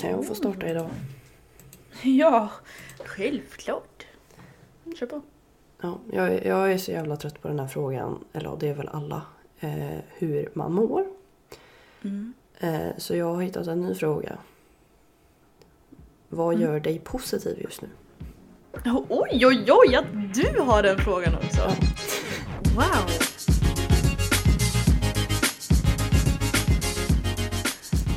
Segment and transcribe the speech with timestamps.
[0.00, 0.88] Kan jag få starta idag?
[2.02, 2.48] Ja,
[3.04, 4.06] självklart.
[4.98, 5.22] Kör på.
[5.80, 8.74] Ja, jag, är- jag är så jävla trött på den här frågan, eller det är
[8.74, 9.22] väl alla,
[9.60, 11.06] eh, hur man mår.
[12.58, 14.38] Eh, så jag har hittat en ny fråga.
[16.28, 17.88] Vad gör dig positiv just nu?
[19.08, 21.62] Oj, oj, oj, att du har den frågan också.
[22.74, 23.08] Wow.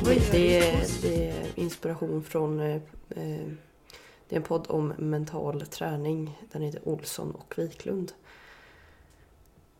[0.04, 2.60] Det, är, det är inspiration från...
[2.60, 2.74] Eh,
[3.10, 3.48] eh,
[4.28, 6.38] det är en podd om mental träning.
[6.52, 8.12] Den heter Olsson och Wiklund.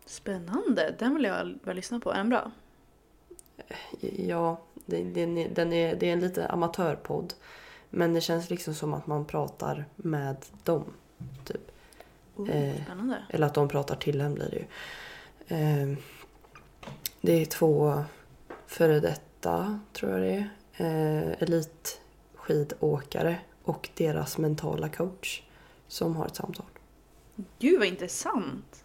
[0.06, 2.12] Spännande, den vill jag väl lyssna på.
[2.12, 2.50] Är den bra?
[4.16, 7.34] Ja, det, den är, den är, det är en lite amatörpodd.
[7.90, 10.84] Men det känns liksom som att man pratar med dem.
[11.44, 11.70] Typ.
[12.36, 13.22] Oh, Eh, Spännande.
[13.28, 14.66] Eller att de pratar till en blir det ju.
[15.58, 15.98] Eh,
[17.20, 18.04] det är två
[18.66, 19.20] före detta,
[19.92, 25.42] tror jag det är, eh, elitskidåkare och deras mentala coach
[25.88, 26.66] som har ett samtal.
[27.58, 28.84] Gud vad intressant.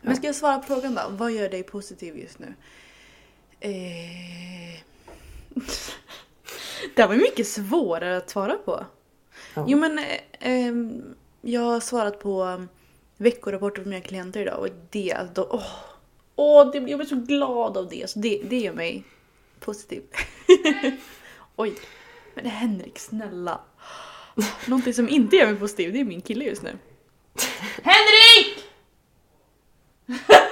[0.00, 1.02] Men ska jag svara på frågan då?
[1.10, 2.54] Vad gör dig positiv just nu?
[3.60, 4.80] Eh...
[6.94, 8.84] det här var mycket svårare att svara på.
[9.54, 9.64] Ja.
[9.68, 10.04] Jo men eh,
[10.40, 12.66] ehm, jag har svarat på
[13.16, 15.66] veckorapporter från mina klienter idag och det, alltså, åh,
[16.36, 18.10] åh, det, jag blir så glad av det.
[18.10, 19.04] Så det, det gör mig
[19.60, 20.02] positiv.
[21.56, 21.74] Oj,
[22.34, 23.60] men Henrik snälla.
[24.66, 26.78] Någonting som inte gör mig positiv det är min kille just nu.
[27.82, 28.64] Henrik!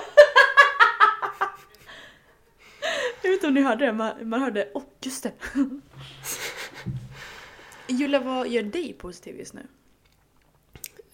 [3.23, 5.33] Jag vet inte om ni hörde det, man, man hörde, åh just det.
[7.87, 9.67] Julia, vad gör dig positiv just nu?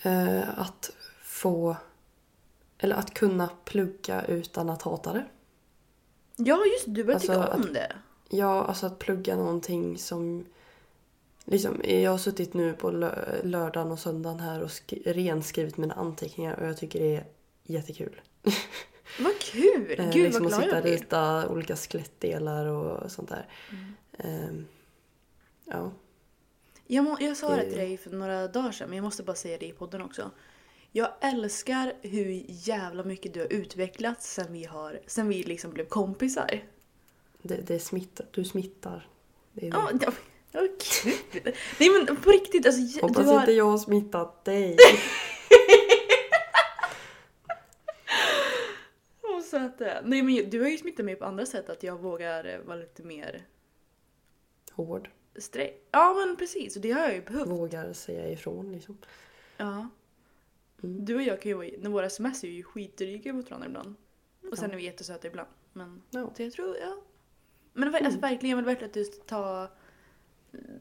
[0.02, 0.90] Eh, att
[1.22, 1.76] få...
[2.78, 5.24] Eller att kunna plugga utan att hata det.
[6.36, 7.92] Ja just du börjar Alltså, tycka om att- det.
[8.28, 10.46] Ja, alltså att plugga någonting som...
[11.44, 15.94] Liksom, jag har suttit nu på lö- lördagen och söndagen här och sk- renskrivit mina
[15.94, 17.24] anteckningar och jag tycker det är
[17.64, 18.20] jättekul.
[19.20, 19.94] Vad kul!
[19.98, 20.92] Eh, Gud liksom vad att glad sitta jag och blir.
[20.92, 23.48] rita olika skelettdelar och sånt där.
[23.70, 23.94] Mm.
[24.18, 24.66] Ehm,
[25.64, 25.92] ja.
[26.86, 29.58] Jag, jag sa Det- till dig för några dagar sedan, men jag måste bara säga
[29.58, 30.30] det i podden också.
[30.96, 35.84] Jag älskar hur jävla mycket du har utvecklats sen vi, har, sen vi liksom blev
[35.84, 36.64] kompisar.
[37.42, 38.26] Det, det smittar.
[38.30, 39.08] Du smittar.
[39.52, 39.70] Det är.
[39.70, 40.12] Ja, det
[40.52, 41.54] vad kul!
[41.80, 43.40] Nej men på riktigt, alltså, Hoppas du har...
[43.40, 44.76] inte jag har smittat dig.
[49.22, 50.02] Åh, söt är.
[50.04, 52.76] Nej men du har ju smittat mig på andra sätt, att jag vågar eh, vara
[52.76, 53.42] lite mer
[54.72, 55.10] Hård.
[55.36, 55.72] sträng.
[55.90, 57.48] Ja men precis, och det har jag ju behövt.
[57.48, 58.98] Vågar säga ifrån liksom.
[59.56, 59.88] Ja.
[60.84, 61.04] Mm.
[61.04, 63.94] Du och jag kan ju vara, när våra sms är ju skitdryga mot varandra ibland.
[64.50, 65.48] Och sen är vi jättesöta ibland.
[65.72, 66.96] Men så jag tror, ja.
[67.72, 69.68] Men alltså, verkligen, jag vill verkligen att du ta,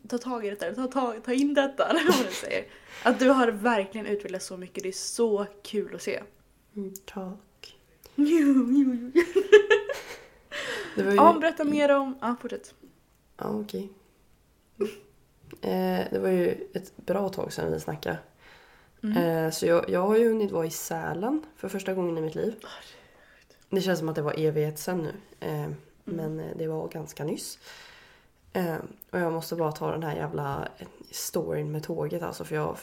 [0.07, 2.65] ta tag i detta, ta, ta, ta in detta, eller vad nu säger.
[3.03, 6.23] Att du har verkligen utvecklats så mycket, det är så kul att se.
[6.75, 7.77] Mm, tack.
[8.15, 9.11] Jo, jo, jo.
[10.95, 11.17] Det var ju...
[11.17, 12.75] Ja, berätta mer om, ja fortsätt.
[13.37, 13.89] Ja, okej.
[15.61, 18.17] Eh, det var ju ett bra tag sedan vi snackade.
[19.03, 19.17] Mm.
[19.17, 22.35] Eh, så jag, jag har ju hunnit vara i Sälen för första gången i mitt
[22.35, 22.55] liv.
[23.69, 25.13] Det känns som att det var evighet sedan nu.
[25.47, 25.69] Eh,
[26.03, 27.59] Men eh, det var ganska nyss.
[29.11, 30.67] Och jag måste bara ta den här jävla
[31.11, 32.77] storyn med tåget alltså för jag...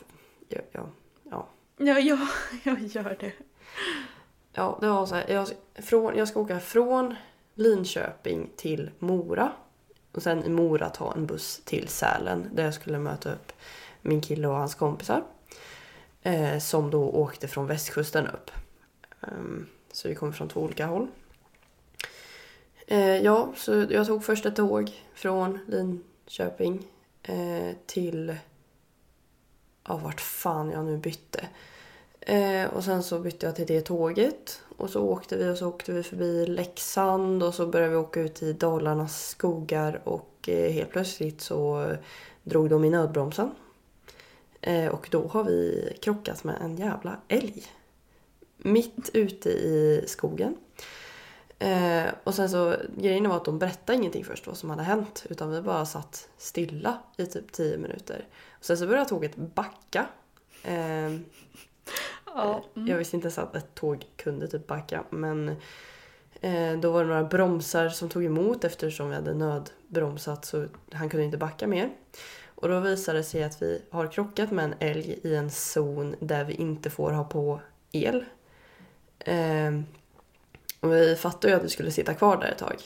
[0.48, 0.86] jag, jag
[1.30, 1.48] ja.
[1.76, 2.18] Ja, ja,
[2.64, 3.32] jag gör det.
[4.52, 5.30] Ja, det var så här.
[5.30, 7.14] Jag, från, jag ska åka från
[7.54, 9.52] Linköping till Mora.
[10.12, 13.52] Och sen i Mora ta en buss till Sälen där jag skulle möta upp
[14.02, 15.22] min kille och hans kompisar.
[16.22, 18.50] Eh, som då åkte från västkusten upp.
[19.20, 21.06] Ehm, så vi kom från två olika håll.
[22.86, 26.86] Eh, ja, så jag tog först ett tåg från Linköping
[27.22, 28.36] eh, till...
[29.88, 31.48] Ja, vart fan jag nu bytte.
[32.20, 34.62] Eh, och sen så bytte jag till det tåget.
[34.76, 38.20] Och så åkte vi och så åkte vi förbi Leksand och så började vi åka
[38.20, 41.96] ut i Dalarnas skogar och eh, helt plötsligt så eh,
[42.42, 43.50] drog de i nödbromsen.
[44.60, 47.64] Eh, och då har vi krockat med en jävla älg.
[48.56, 50.56] Mitt ute i skogen.
[51.58, 55.26] Eh, och sen så, grejen var att de berättade ingenting först vad som hade hänt.
[55.30, 58.28] Utan vi bara satt stilla i typ 10 minuter.
[58.58, 60.06] Och sen så började tåget backa.
[60.64, 61.10] Eh,
[62.34, 62.64] Ja.
[62.74, 65.04] Jag visste inte ens att ett tåg kunde typ backa.
[65.10, 65.48] Men
[66.40, 71.08] eh, då var det några bromsar som tog emot eftersom vi hade nödbromsat så han
[71.08, 71.90] kunde inte backa mer.
[72.60, 76.16] Och då visade det sig att vi har krockat med en älg i en zon
[76.20, 77.60] där vi inte får ha på
[77.92, 78.24] el.
[79.18, 79.80] Eh,
[80.80, 82.76] och vi fattade ju att vi skulle sitta kvar där ett tag.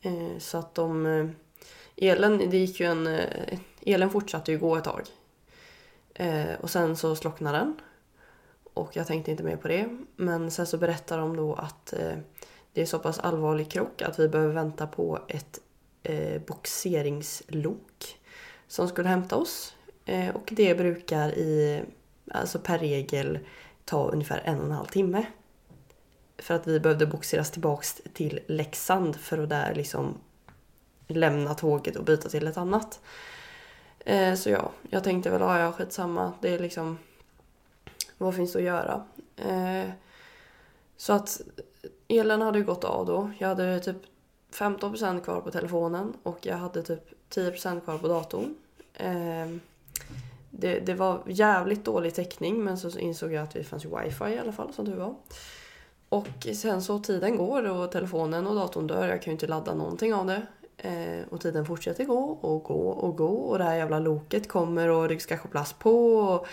[0.00, 1.06] Eh, så att de...
[1.06, 1.28] Eh,
[1.96, 3.06] elen, det gick ju en...
[3.06, 5.02] Eh, elen fortsatte ju gå ett tag.
[6.14, 7.80] Eh, och sen så slocknade den.
[8.74, 9.88] Och jag tänkte inte mer på det.
[10.16, 12.18] Men sen så berättar de då att eh,
[12.72, 15.60] det är så pass allvarlig krock att vi behöver vänta på ett
[16.02, 18.18] eh, boxeringslok
[18.68, 19.74] som skulle hämta oss.
[20.04, 21.82] Eh, och det brukar i,
[22.30, 23.38] alltså per regel
[23.84, 25.26] ta ungefär en och en halv timme.
[26.38, 30.14] För att vi behövde boxeras tillbaks till Leksand för att där liksom
[31.06, 33.00] lämna tåget och byta till ett annat.
[33.98, 36.32] Eh, så ja, jag tänkte väl, ja ja skitsamma.
[36.40, 36.98] Det är liksom,
[38.18, 39.04] vad finns det att göra?
[39.36, 39.90] Eh,
[40.96, 41.40] så att
[42.08, 43.30] elen hade ju gått av då.
[43.38, 43.96] Jag hade typ
[44.52, 48.54] 15% kvar på telefonen och jag hade typ 10% kvar på datorn.
[48.94, 49.46] Eh,
[50.50, 54.24] det, det var jävligt dålig täckning men så insåg jag att det fanns ju wifi
[54.24, 55.14] i alla fall som tur var.
[56.08, 59.08] Och sen så tiden går och telefonen och datorn dör.
[59.08, 60.42] Jag kan ju inte ladda någonting av det.
[60.76, 64.88] Eh, och tiden fortsätter gå och gå och gå och det här jävla loket kommer
[64.88, 66.16] och det ska kopplas på.
[66.16, 66.46] Och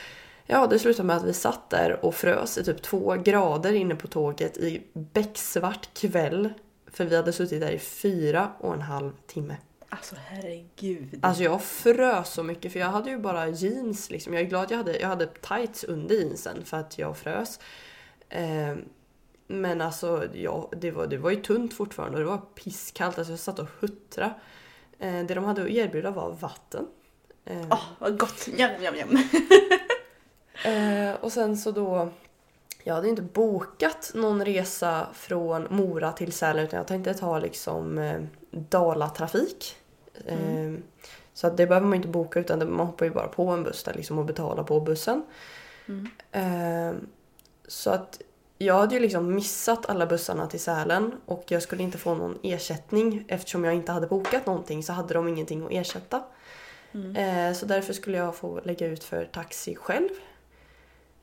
[0.46, 3.96] ja, det slutade med att vi satt där och frös i typ två grader inne
[3.96, 6.50] på tåget i becksvart kväll.
[6.88, 9.58] För vi hade suttit där i fyra och en halv timme.
[9.94, 11.20] Alltså herregud.
[11.22, 14.34] Alltså jag frös så mycket för jag hade ju bara jeans liksom.
[14.34, 17.60] Jag är glad jag hade, jag hade tights under jeansen för att jag frös.
[18.30, 18.76] Eh,
[19.48, 23.18] men alltså ja, det, var, det var ju tunt fortfarande och det var pisskallt.
[23.18, 24.34] Alltså jag satt och huttra.
[25.00, 26.88] Eh, det de hade att erbjuda var vatten.
[27.46, 28.48] Eh, Åh, vad gott.
[28.58, 29.18] Jam, jam, jam.
[30.66, 32.10] Eh, och sen så då...
[32.84, 37.98] Jag hade inte bokat någon resa från Mora till Sälen utan jag tänkte ta liksom
[37.98, 39.76] eh, Dalatrafik.
[40.26, 40.74] Eh,
[41.34, 43.64] så att det behöver man inte boka utan det, man hoppar ju bara på en
[43.64, 45.24] buss där liksom och betalar på bussen.
[46.32, 46.92] Eh,
[47.68, 48.22] så att
[48.58, 52.40] jag hade ju liksom missat alla bussarna till Sälen och jag skulle inte få någon
[52.44, 56.24] ersättning eftersom jag inte hade bokat någonting så hade de ingenting att ersätta.
[57.18, 60.10] Eh, så därför skulle jag få lägga ut för taxi själv.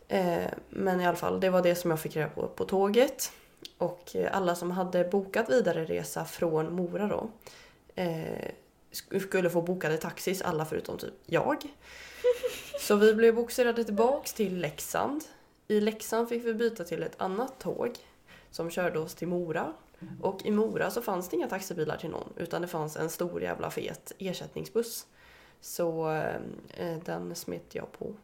[0.09, 3.33] Eh, men i alla fall, det var det som jag fick reda på på tåget.
[3.79, 7.31] Och alla som hade bokat vidare resa från Mora då
[7.95, 8.51] eh,
[8.91, 11.65] skulle få bokade taxis, alla förutom typ jag.
[12.81, 15.25] Så vi blev boxerade tillbaks till Leksand.
[15.69, 17.97] I Leksand fick vi byta till ett annat tåg
[18.51, 19.73] som körde oss till Mora.
[20.21, 23.43] Och i Mora så fanns det inga taxibilar till någon utan det fanns en stor
[23.43, 25.07] jävla fet ersättningsbuss.
[25.61, 26.11] Så
[26.77, 28.15] eh, den smet jag på.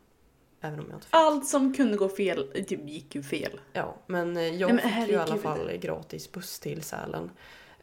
[0.60, 1.14] Även om jag inte fick.
[1.14, 3.60] Allt som kunde gå fel typ, gick ju fel.
[3.72, 7.30] Ja, men eh, jag Nej, men fick ju i alla fall gratis buss till Sälen.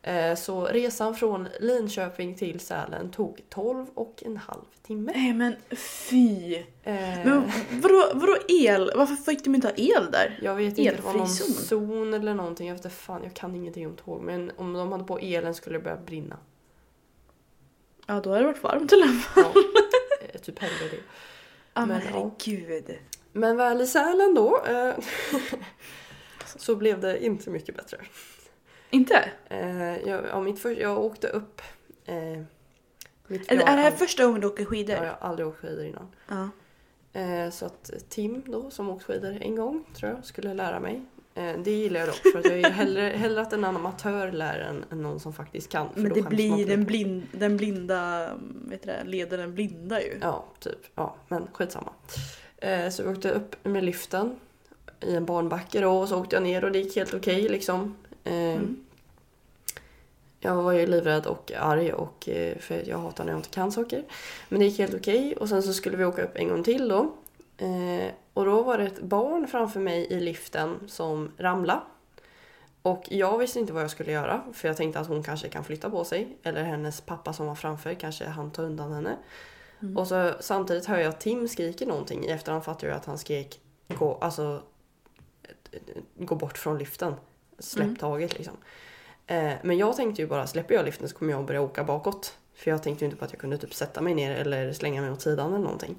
[0.06, 5.12] Eh, Så resan från Linköping till Sälen tog 12 och en halv timme.
[5.16, 6.56] Nej men fy.
[6.56, 6.64] Eh,
[7.26, 8.92] Men vadå, vadå el?
[8.96, 10.40] Varför fick de inte ha el där?
[10.42, 11.54] Jag vet inte, det var någon elfri zon?
[11.64, 12.68] zon eller någonting.
[12.68, 14.22] Jag vet inte fan, jag kan ingenting om tåg.
[14.22, 16.38] Men om de hade på elen skulle det börja brinna.
[18.08, 19.44] Ja då hade det varit varmt i alla fall.
[19.56, 19.62] Ja,
[20.34, 20.98] eh, typ hellre det.
[21.74, 22.10] Ja men Men, ja.
[22.14, 22.98] herregud.
[23.32, 24.94] Men väl i Sälen då eh,
[26.56, 27.98] så blev det inte mycket bättre.
[28.94, 29.30] Inte?
[29.50, 31.62] Eh, jag, ja, mitt för, jag åkte upp...
[32.06, 32.16] Eh,
[33.28, 34.96] mitt, Är, jag, är det här första gången du åker skidor?
[34.96, 36.08] Ja, jag har aldrig åkt skidor innan.
[36.28, 36.50] Ja.
[37.22, 41.02] Eh, så att Tim då, som åkt skidor en gång, tror jag, skulle lära mig.
[41.36, 44.60] Eh, det gillar jag dock, för att jag är hellre, hellre att en amatör lär
[44.60, 45.94] än, än någon som faktiskt kan.
[45.94, 48.30] för Men det blir den, blind, den blinda,
[48.68, 50.18] vet du det, leder den blinda ju.
[50.22, 50.80] Ja, typ.
[50.96, 51.92] Ja, men skitsamma.
[52.58, 54.36] Eh, så jag åkte upp med liften
[55.02, 57.96] i en barnbacke då och så åkte jag ner och det gick helt okej liksom.
[58.24, 58.83] Eh, Mm.
[60.44, 63.72] Jag var ju livrädd och arg och, eh, för jag hatar när jag inte kan
[63.72, 64.04] saker.
[64.50, 66.88] Men det gick helt okej och sen så skulle vi åka upp en gång till
[66.88, 67.14] då.
[67.58, 71.82] Eh, och då var det ett barn framför mig i liften som ramlade.
[72.82, 75.64] Och jag visste inte vad jag skulle göra för jag tänkte att hon kanske kan
[75.64, 76.38] flytta på sig.
[76.44, 79.18] Eller hennes pappa som var framför kanske han ta undan henne.
[79.96, 82.26] Och så samtidigt hör jag att Tim skriker någonting.
[82.26, 84.62] I efterhand fattar jag att han skrek gå, alltså,
[86.18, 87.14] gå bort från liften.
[87.60, 87.96] Släpp Mm.
[87.96, 88.58] taget liksom.
[89.28, 92.38] Eh, men jag tänkte ju bara släpper jag liften så kommer jag börja åka bakåt.
[92.56, 95.02] För jag tänkte ju inte på att jag kunde typ sätta mig ner eller slänga
[95.02, 95.96] mig åt sidan eller någonting.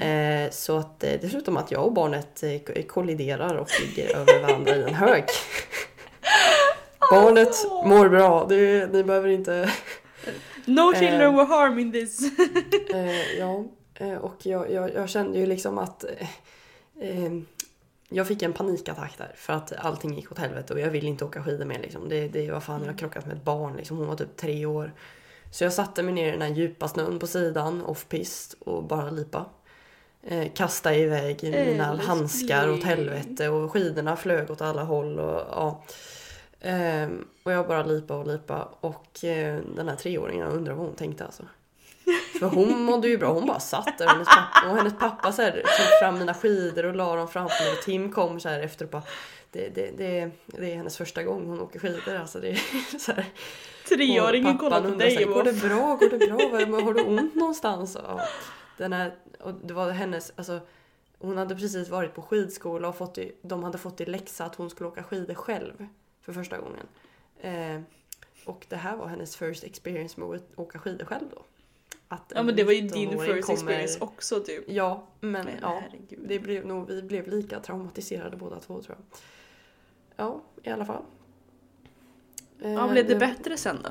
[0.00, 4.16] Eh, så att eh, det slutar med att jag och barnet eh, kolliderar och ligger
[4.16, 5.24] över varandra i en hög.
[7.10, 9.72] Barnet mår bra, det, ni behöver inte...
[10.64, 11.36] No children Eh.
[11.36, 12.20] were harmed in this.
[12.94, 16.04] Eh, ja, eh, och jag, jag, jag kände ju liksom att
[18.08, 21.24] jag fick en panikattack där för att allting gick åt helvete och jag ville inte
[21.24, 21.78] åka skidor mer.
[21.78, 22.08] Liksom.
[22.08, 23.96] Det, det var fan, jag har krockat med ett barn, liksom.
[23.96, 24.92] hon var typ tre år.
[25.50, 29.10] Så jag satte mig ner i den här djupa snön på sidan, off-pist och bara
[29.10, 29.46] lipa.
[30.22, 32.08] Eh, kasta iväg mina Älskling.
[32.08, 35.18] handskar åt helvete och skidorna flög åt alla håll.
[35.18, 35.84] Och, ja.
[36.60, 40.86] Ehm, och jag bara lipa och lipa och eh, den här treåringen jag undrar vad
[40.86, 41.42] hon tänkte alltså.
[42.38, 45.32] För hon mådde ju bra, hon bara satt där och hennes pappa, och hennes pappa
[45.32, 47.76] så här, tog fram mina skidor och la dem framför mig.
[47.84, 49.02] Tim kom så här efter och bara
[49.50, 52.14] det, det, det, det är hennes första gång hon åker skidor.
[52.16, 53.24] Alltså det är så här,
[53.88, 55.96] Treåringen och kollar på dig och Går det bra?
[55.96, 56.66] Går det bra?
[56.68, 57.96] Vad- Har du ont någonstans?
[57.96, 58.20] Och,
[58.78, 60.60] den här, och det var hennes, alltså,
[61.18, 64.54] hon hade precis varit på skidskola och fått i, de hade fått i läxa att
[64.54, 65.86] hon skulle åka skidor själv
[66.22, 66.86] för första gången.
[67.40, 67.80] Eh,
[68.44, 71.42] och det här var hennes first experience med att åka skidor själv då.
[72.08, 74.64] Att Ja en men det var ju din 19-åring first kommer- experience också typ.
[74.68, 75.82] Ja, men Men ja.
[75.82, 76.28] herregud.
[76.28, 79.18] Det blev nog, vi blev lika traumatiserade båda två tror jag.
[80.26, 81.02] Ja, i alla fall.
[82.62, 83.90] Eh, Ja, blev det bättre sen då?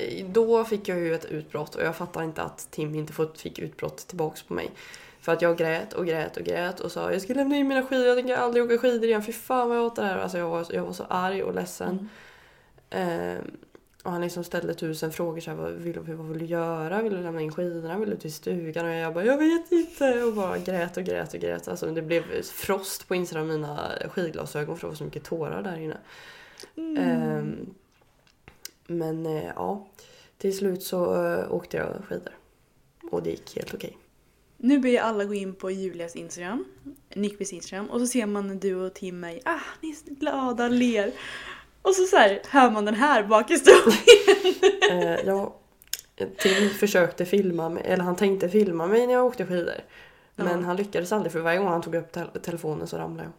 [0.00, 3.58] Eh, Då fick jag ju ett utbrott och jag fattar inte att Tim inte fick
[3.58, 4.70] utbrott tillbaks på mig.
[5.20, 7.82] För att jag grät och grät och grät och sa jag ska lämna in mina
[7.86, 10.18] skidor, jag tänker aldrig åka skidor igen, fy fan vad jag hatar det här.
[10.18, 12.08] Alltså jag var, jag var så arg och ledsen.
[12.90, 13.36] Mm.
[13.38, 13.42] Eh,
[14.04, 17.02] och han liksom ställde tusen frågor så här, vad, vill, vad vill du göra?
[17.02, 17.98] Vill du lämna in skidorna?
[17.98, 18.86] Vill du till stugan?
[18.86, 21.68] Och jag bara jag vet inte och bara grät och grät och grät.
[21.68, 25.62] Alltså det blev frost på insidan av mina skidglasögon för det var så mycket tårar
[25.62, 25.96] där inne.
[26.76, 26.96] Mm.
[26.96, 27.74] Ehm,
[28.86, 29.86] men eh, ja,
[30.38, 32.32] till slut så eh, åkte jag skidor.
[33.10, 33.98] Och det gick helt okej.
[34.56, 36.64] Nu ber jag alla gå in på Julias Instagram,
[37.14, 41.12] Nickbys Instagram och så ser man du och Tim är ah, ni är glada, ler.
[41.84, 43.98] Och så, så här, hör man den här bakhistorien.
[44.90, 45.54] Eh, ja,
[46.38, 49.74] Tim försökte filma mig, eller han tänkte filma mig när jag åkte skidor.
[50.36, 50.66] Men Ja.
[50.66, 53.32] han lyckades aldrig för varje gång han tog upp te- telefonen så ramlade jag.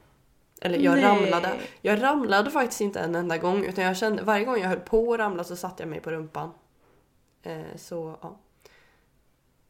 [0.70, 1.04] Eller jag Nej.
[1.04, 1.52] ramlade.
[1.82, 5.14] Jag ramlade faktiskt inte en enda gång utan jag kände varje gång jag höll på
[5.14, 6.52] att ramla så satte jag mig på rumpan.
[7.44, 8.38] Eh, så ja.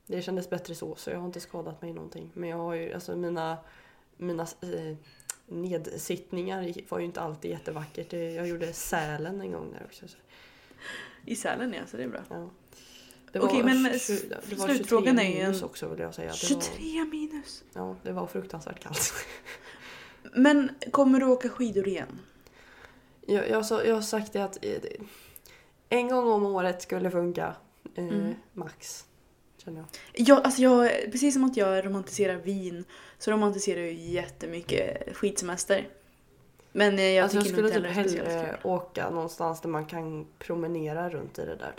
[0.07, 2.31] Det kändes bättre så så jag har inte skadat mig någonting.
[2.33, 3.57] Men jag har ju alltså mina,
[4.17, 4.95] mina eh,
[5.47, 8.13] nedsittningar var ju inte alltid jättevackert.
[8.13, 10.07] Jag gjorde Sälen en gång där också.
[10.07, 10.17] Så,
[11.25, 12.23] I Sälen ja, så det är bra.
[12.29, 12.49] ja.
[13.31, 13.89] Det Okej, men det
[14.57, 16.31] var slutfrågan 23 är ju minus också vill jag säga.
[16.31, 17.63] Det 23 minus.
[17.73, 19.13] Var, ja, det var fruktansvärt kallt.
[20.33, 22.19] Men kommer du åka skidor igen?
[23.27, 24.71] Jag, jag, sa, jag har sagt det att eh,
[25.89, 27.55] en gång om året skulle funka.
[27.95, 28.33] Eh, Mm.
[28.53, 29.04] Max.
[29.65, 29.87] Känner jag.
[30.27, 32.85] Jag, alltså jag, precis som att jag romantiserar vin
[33.17, 35.89] så romantiserar jag jättemycket skidsemester.
[36.71, 40.27] Men eh, jag alltså jag tycker skulle inte typ hellre åka någonstans där man kan
[40.39, 41.75] promenera runt i det där.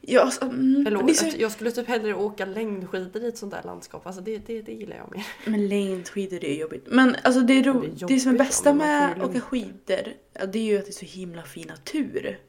[0.00, 3.52] Ja, alltså, mm, Eller, så, att jag skulle typ hellre åka längdskidor i ett sånt
[3.52, 4.06] där landskap.
[4.06, 5.26] Alltså det, det, det gillar jag mer.
[5.44, 6.86] men längdskidor är jobbigt.
[6.86, 9.40] Men alltså det, är ro, Det är det, som är bästa ja, med att åka
[9.40, 12.40] skidor, ja, det är ju att det är så himla fin natur.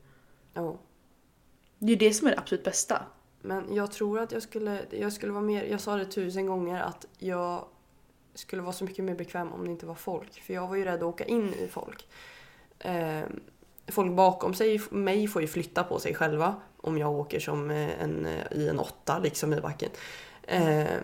[0.53, 0.79] Ja.
[1.79, 3.03] Det är ju det som är det absolut bästa.
[3.41, 6.81] Men jag tror att jag skulle, jag skulle vara mer, jag sa det tusen gånger
[6.81, 7.65] att jag
[8.34, 10.41] skulle vara så mycket mer bekväm om det inte var folk.
[10.41, 12.08] För jag var ju rädd att åka in i folk.
[12.79, 13.22] Eh,
[13.88, 18.03] folk bakom sig, mig får ju flytta på sig själva om jag åker som eh,
[18.03, 19.89] en, eh, i en åtta liksom i backen.
[20.43, 20.98] Eh,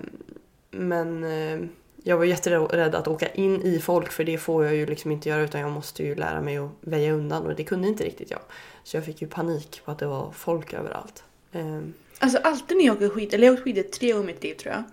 [0.71, 1.67] men eh,
[2.03, 5.29] jag var jätterädd att åka in i folk för det får jag ju liksom inte
[5.29, 8.31] göra utan jag måste ju lära mig att väja undan och det kunde inte riktigt
[8.31, 8.39] jag.
[8.83, 11.23] Så jag fick ju panik på att det var folk överallt.
[11.51, 14.27] Ehm, Alltså alltid när jag åker skidor, eller jag har åkt skidor tre gånger i
[14.27, 14.83] mitt liv tror jag.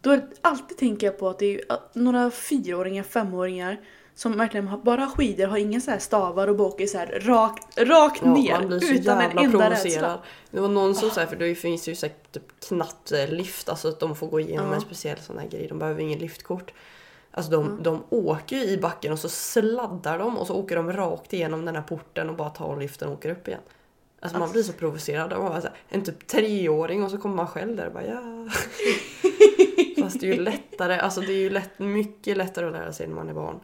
[0.00, 1.60] Då alltid tänker jag på att det är
[1.92, 3.80] några fyraåringar, femåringar
[4.14, 6.98] som verkligen har, bara har skidor, har inga så här stavar och bara åker så
[6.98, 10.02] här rakt, rakt Ja, ner man blir så utan en jävla enda provocerad.
[10.02, 10.22] rädsla.
[10.50, 14.26] Det var någon som sa, för det finns ju typ knattlift, alltså att de får
[14.26, 14.74] gå igenom Ja.
[14.74, 15.66] en speciell sån här grej.
[15.68, 16.72] De behöver ingen liftkort.
[17.30, 20.92] Alltså de, de åker ju i backen och så sladdar de och så åker de
[20.92, 23.60] rakt igenom den här porten och bara tar liften och åker upp igen.
[24.20, 25.30] Alltså man blir så provocerad.
[25.30, 28.48] Bara så här, en typ treåring och så kommer man själv där och bara ja.
[30.02, 33.06] Fast det är ju lättare, alltså det är ju lätt, mycket lättare att lära sig
[33.06, 33.60] när man är barn.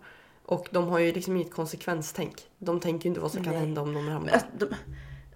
[0.46, 2.42] Och de har ju liksom inget konsekvenstänk.
[2.58, 3.60] De tänker ju inte vad som kan Nej.
[3.62, 4.32] hända om de ramlar.
[4.32, 4.66] Alltså, de,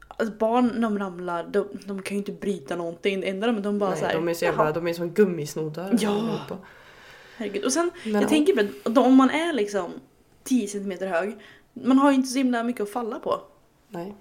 [0.08, 3.20] alltså barn när de ramlar, de, de kan ju inte bryta någonting.
[3.20, 4.92] Det enda de, de bara Nej, så här, de är så jävla, "Jaha, de är
[4.92, 5.96] som gummisnoddar.
[6.00, 6.38] Ja.
[7.36, 7.64] herregud.
[7.64, 8.28] Och sen, Men, jag ja.
[8.28, 9.90] tänker på att om man är liksom
[10.44, 11.36] 10 cm hög,
[11.72, 13.40] man har ju inte så himla mycket att falla på.
[13.88, 14.14] Nej.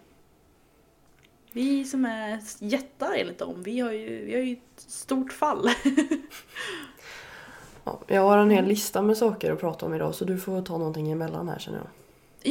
[1.58, 5.70] Vi som är jättar enligt dem, vi har ju, vi har ju ett stort fall.
[7.84, 10.62] Ja, jag har en hel lista med saker att prata om idag så du får
[10.62, 11.88] ta någonting emellan här känner jag.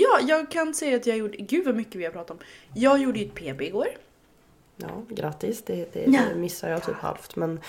[0.03, 1.37] Ja, jag kan säga att jag gjorde...
[1.37, 2.39] Gud vad mycket vi har pratat om.
[2.75, 3.87] Jag gjorde ju ett PB igår.
[4.77, 5.63] Ja, grattis.
[5.63, 6.21] Det, det, Ja.
[6.33, 7.61] det missar jag typ halvt men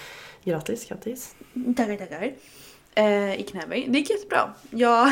[0.43, 1.35] grattis, grattis.
[1.77, 2.33] Tackar, tackar.
[2.95, 3.85] Eh, I knäböj.
[3.89, 4.53] Det gick jättebra.
[4.69, 5.11] Jag,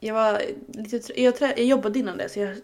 [0.00, 2.56] jag var lite jag, trä- jag jobbade innan det så jag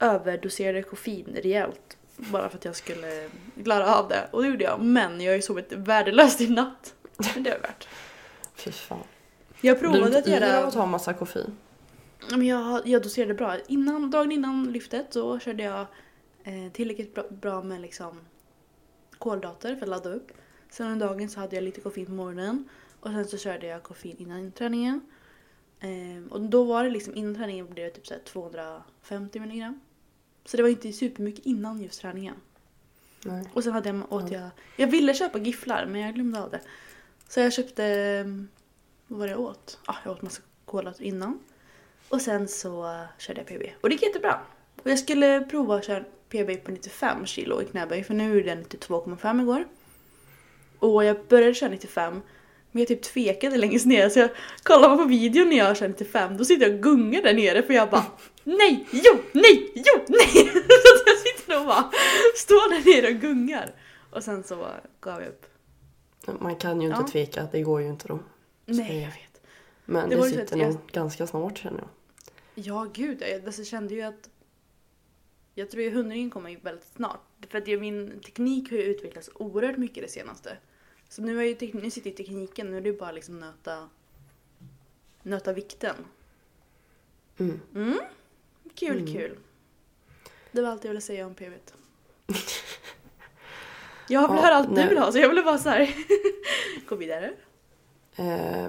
[0.00, 1.96] överdoserade koffein rejält.
[2.16, 3.28] Bara för att jag skulle
[3.64, 4.28] klara av det.
[4.30, 4.80] Och det gjorde jag.
[4.80, 6.94] Men jag har ju sovit värdelöst i natt.
[7.34, 7.88] Men det var värt.
[8.54, 8.98] Fy fan.
[9.60, 10.66] Jag Blir du provade att inte yr av göra...
[10.66, 11.56] att ta massa koffein?
[12.30, 13.56] Men jag, jag doserade bra.
[13.66, 15.86] Innan, dagen innan lyftet så körde jag
[16.44, 18.20] eh, tillräckligt bra, bra med liksom
[19.18, 20.32] kolhydrater för att ladda upp.
[20.70, 22.68] Sen under dagen så hade jag lite koffein på morgonen
[23.00, 25.00] och sen så körde jag koffein innan träningen.
[25.80, 29.80] Eh, och då var det liksom innan träningen blev det typ så här 250 milligram.
[30.48, 32.34] Så det var inte supermycket innan just träningen.
[33.24, 33.44] Nej.
[33.52, 34.50] Och sen hade jag, åt jag...
[34.76, 36.60] Jag ville köpa gifflar men jag glömde av det.
[37.28, 38.22] Så jag köpte...
[39.06, 39.78] Vad var det jag åt?
[39.86, 41.40] Ah, jag åt massa kolhydrater innan.
[42.08, 43.62] Och sen så körde jag PB.
[43.80, 44.40] Och det gick jättebra.
[44.82, 48.44] Och jag skulle prova att köra PB på 95 kilo i knäböj för nu är
[48.44, 49.68] den 92,5 igår.
[50.78, 52.22] Och jag började köra 95
[52.72, 54.30] men jag typ tvekade längst ner så jag
[54.62, 57.62] kollar man på videon när jag kör 95 då sitter jag och gungar där nere
[57.62, 58.04] för jag bara
[58.56, 60.28] Nej, jo, nej, jo, nej!
[60.52, 61.90] så jag sitter och bara
[62.36, 63.74] står där nere och gungar.
[64.10, 64.68] Och sen så
[65.00, 65.46] gav jag upp.
[66.40, 67.08] Man kan ju inte Ja.
[67.08, 68.18] tveka, det går ju inte då.
[68.66, 69.40] Nej, jag vet.
[69.84, 71.88] Men Det det, sitter att jag- nog ganska snart känner jag.
[72.54, 73.22] Ja, gud.
[73.22, 74.28] Jag alltså, kände ju att...
[75.54, 77.20] Jag tror ju hundringen kommer väldigt snart.
[77.48, 80.56] För att min teknik har ju utvecklats oerhört mycket det senaste.
[81.08, 83.88] Så nu, är ju nu sitter ju tekniken, nu är det ju bara liksom nöta,
[85.22, 85.94] nöta vikten.
[87.38, 87.60] Mm.
[87.74, 87.98] Mm.
[88.78, 89.12] Kul, Mm.
[89.12, 89.38] kul.
[90.52, 91.74] Det var allt jag ville säga om PVt.
[94.10, 94.82] Jag vill Ja, höra allt nej.
[94.82, 95.94] du vill ha så jag ville bara så här.
[96.88, 97.32] Gå vidare.
[98.16, 98.68] Eh,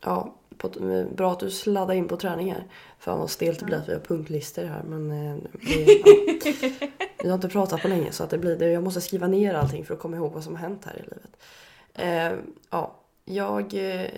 [0.00, 0.68] ja, på,
[1.14, 2.64] bra att du sladdade in på träningar.
[2.98, 6.88] Fan vad stelt det blir att vi har punktlister här men eh, det, ja.
[7.22, 8.70] Vi har inte pratat på länge så att det blir det.
[8.70, 11.02] Jag måste skriva ner allting för att komma ihåg vad som har hänt här i
[11.02, 11.36] livet.
[11.94, 12.38] Eh,
[12.70, 14.10] ja, jag eh,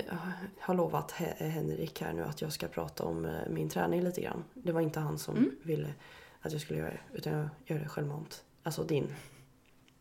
[0.60, 4.20] har lovat He- Henrik här nu att jag ska prata om eh, min träning lite
[4.20, 4.44] grann.
[4.54, 5.56] Det var inte han som Mm.
[5.62, 5.94] ville
[6.40, 8.44] att jag skulle göra det utan jag gör det självmant.
[8.62, 9.14] Alltså din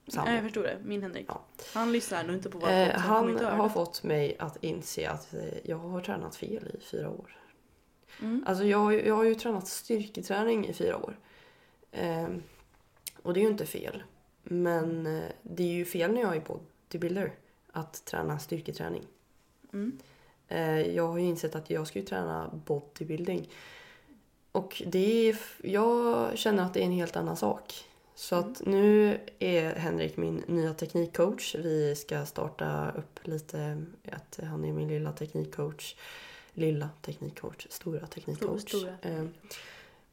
[0.08, 0.30] sambo.
[0.30, 0.78] Ja, jag förstår det.
[0.84, 1.26] Min Henrik.
[1.28, 1.41] Ja.
[1.74, 5.41] Han lyssnar nog inte på våra Eh, han har fått mig att inse att eh,
[5.63, 7.38] jag har tränat fel i fyra år.
[8.22, 8.44] Mm.
[8.48, 11.20] Alltså jag, jag har ju tränat styrketräning i fyra år.
[11.91, 12.28] Eh,
[13.24, 14.04] och det är ju inte fel.
[14.44, 15.04] Men
[15.41, 17.34] det är ju fel när jag är bodybuilder
[17.76, 19.04] att träna styrketräning.
[19.74, 20.00] Mm.
[20.48, 23.50] Eh, jag har ju insett att jag ska ju träna bodybuilding.
[24.52, 27.86] Och det är, jag känner att det är en helt annan sak.
[28.16, 31.56] Så att nu är Henrik min nya teknikcoach.
[31.56, 35.96] Vi ska starta upp lite, att han är min lilla teknikcoach.
[36.54, 38.62] Lilla teknikcoach, stora teknikcoach.
[38.62, 38.94] Stora.
[39.02, 39.26] Eh,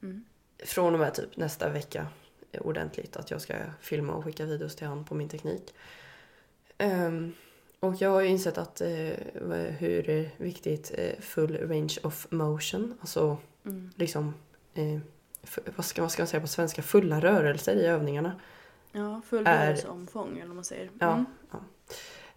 [0.01, 0.25] Mm.
[0.59, 2.07] från och med typ nästa vecka
[2.61, 5.73] ordentligt att jag ska filma och skicka videos till han på min teknik.
[7.83, 8.87] Och jag har ju insett att eh,
[9.79, 13.89] hur viktigt eh, full range of motion, alltså Mm.
[13.95, 14.33] liksom
[14.73, 14.99] eh,
[15.75, 18.39] vad, ska, vad ska man säga på svenska, fulla rörelser i övningarna.
[18.91, 20.89] Ja, full Är- rörelseomfång eller vad man säger.
[20.99, 21.25] Ja, Mm.
[21.51, 21.57] ja.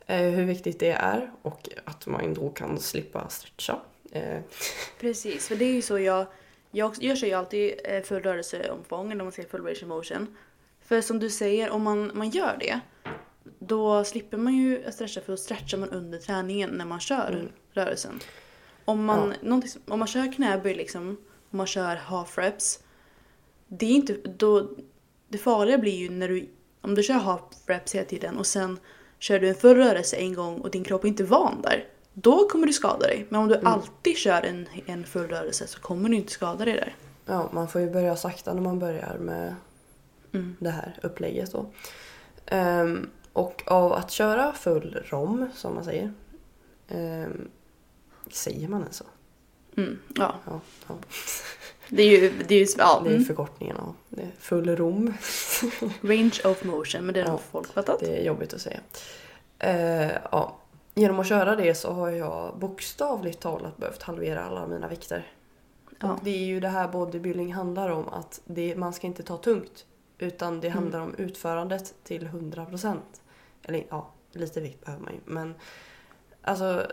[0.06, 3.80] Eh, hur viktigt det är och att man då kan slippa stretcha.
[4.12, 4.40] Eh,
[5.00, 6.26] Precis, för det är ju så jag...
[6.70, 10.36] Jag, jag kör ju alltid eh, full rörelseomfång eller man säger full range of motion.
[10.80, 12.80] För som du säger, om man, man gör det
[13.58, 17.28] då slipper man ju att stretcha för då stretchar man under träningen när man kör
[17.32, 17.48] Mm.
[17.72, 18.20] rörelsen.
[18.84, 19.60] Om man, Ja.
[19.88, 21.08] om man kör knäböj liksom,
[21.50, 22.80] om man kör half reps.
[23.68, 24.70] Det är inte, då,
[25.28, 26.48] det farliga blir ju när du,
[26.80, 28.78] om du kör half reps hela tiden och sen
[29.18, 31.84] kör du en full rörelse en gång och din kropp är inte van där.
[32.12, 33.26] Då kommer du skada dig.
[33.28, 33.66] Men om du Mm.
[33.66, 36.96] alltid kör en, en full rörelse så kommer du inte skada dig där.
[37.26, 39.54] ja, man får ju börja sakta när man börjar med
[40.32, 40.56] Mm.
[40.60, 41.66] det här upplägget då.
[42.46, 46.12] Ehm, och av att köra full rom, som man säger.
[46.88, 47.48] ehm,
[48.30, 49.04] säger man ens så?
[49.76, 49.98] Mm.
[50.14, 50.94] Ja, Ja, ja.
[51.88, 53.24] det är ju, det är ju ja, Det är mm.
[53.24, 55.14] förkortningen av är Full rom.
[56.02, 58.00] range of motion, men det har Ja, folk fattat.
[58.00, 58.80] Det är jobbigt att säga.
[59.58, 60.56] Eh, ja.
[60.94, 65.26] Genom att köra det så har jag bokstavligt talat behövt halvera alla mina vikter.
[66.00, 66.12] Ja.
[66.12, 68.08] Och det är ju det här bodybuilding handlar om.
[68.08, 69.86] Att det, man ska inte ta tungt.
[70.18, 70.78] Utan det Mm.
[70.78, 72.96] handlar om utförandet till 100%.
[73.68, 75.20] Eller ja, lite vikt behöver man ju.
[75.24, 75.54] Men
[76.42, 76.86] alltså,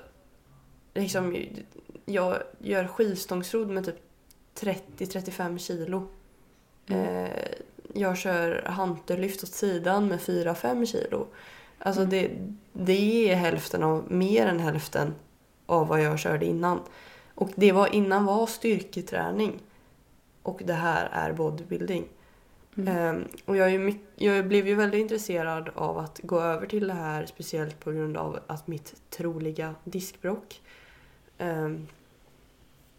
[0.94, 1.46] liksom,
[2.06, 4.00] jag gör skivstångsrodd med typ
[4.56, 6.08] 30-35 kilo.
[6.88, 7.26] Mm.
[7.26, 7.32] Eh,
[7.94, 11.28] jag kör hantellyft åt sidan med 4-5 kilo.
[11.80, 12.10] Alltså Mm.
[12.10, 12.32] det,
[12.74, 15.16] det är hälften av, mer än hälften
[15.66, 16.80] av vad jag körde innan.
[17.36, 19.60] Och det var innan var styrketräning.
[20.44, 22.08] Och det här är bodybuilding.
[22.78, 26.94] Ehm, och jag, mycket, jag blev ju väldigt intresserad av att gå över till det
[26.94, 30.62] här speciellt på grund av att mitt troliga diskbråck.
[31.38, 31.88] Ehm,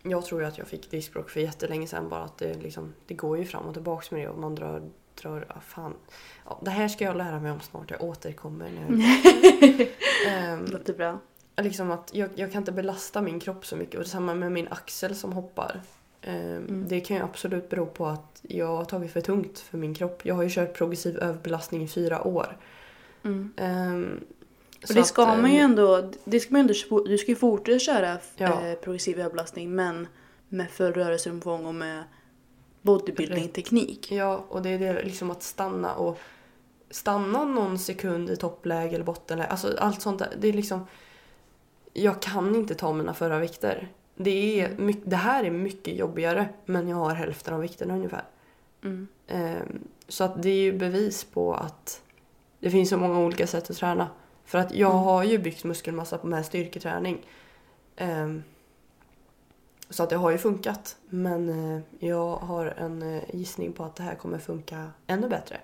[0.02, 3.14] jag tror ju att jag fick diskbråck för jättelänge sedan bara att det, liksom, det
[3.14, 4.82] går ju fram och tillbaks med det och man drar,
[5.22, 5.94] drar ah, fan.
[6.44, 9.02] Ja, det här ska jag lära mig om snart, jag återkommer nu.
[10.28, 11.20] Ehm, Låter bra.
[11.56, 14.68] liksom att jag, jag kan inte belasta min kropp så mycket och detsamma med min
[14.68, 15.80] axel som hoppar.
[16.26, 19.94] Ehm, Det kan ju absolut bero på att jag har tagit för tungt för min
[19.94, 20.26] kropp.
[20.26, 22.56] Jag har ju kört progressiv överbelastning i fyra år.
[23.22, 23.52] Mm.
[23.56, 24.20] Ehm,
[24.88, 26.74] Och det att, ska man ju ehm, ändå, det ska man ändå,
[27.06, 28.66] du ska ju fortsätta köra Ja.
[28.66, 30.06] eh, progressiv överbelastning men
[30.48, 32.04] med full rörelseomfång och med
[32.82, 34.12] bodybuilding-teknik.
[34.12, 36.18] Ja, och det är det liksom att stanna och
[36.90, 39.48] stanna någon sekund i toppläge eller bottenläge.
[39.48, 40.28] Alltså allt sånt där.
[40.40, 40.87] Det är liksom...
[41.92, 43.88] Jag kan inte ta mina förra vikter.
[44.16, 48.24] Det, är mycket, det här är mycket jobbigare men jag har hälften av vikterna ungefär.
[48.85, 49.09] Mm.
[49.27, 52.03] Ehm, Så att det är ju bevis på att
[52.61, 54.09] det finns så många olika sätt att träna.
[54.44, 55.03] För att jag Mm.
[55.05, 57.27] har ju byggt muskelmassa med styrketräning.
[57.96, 58.42] Ehm,
[59.90, 60.96] Så att det har ju funkat.
[61.09, 65.57] Men eh, jag har en eh, gissning på att det här kommer funka ännu bättre.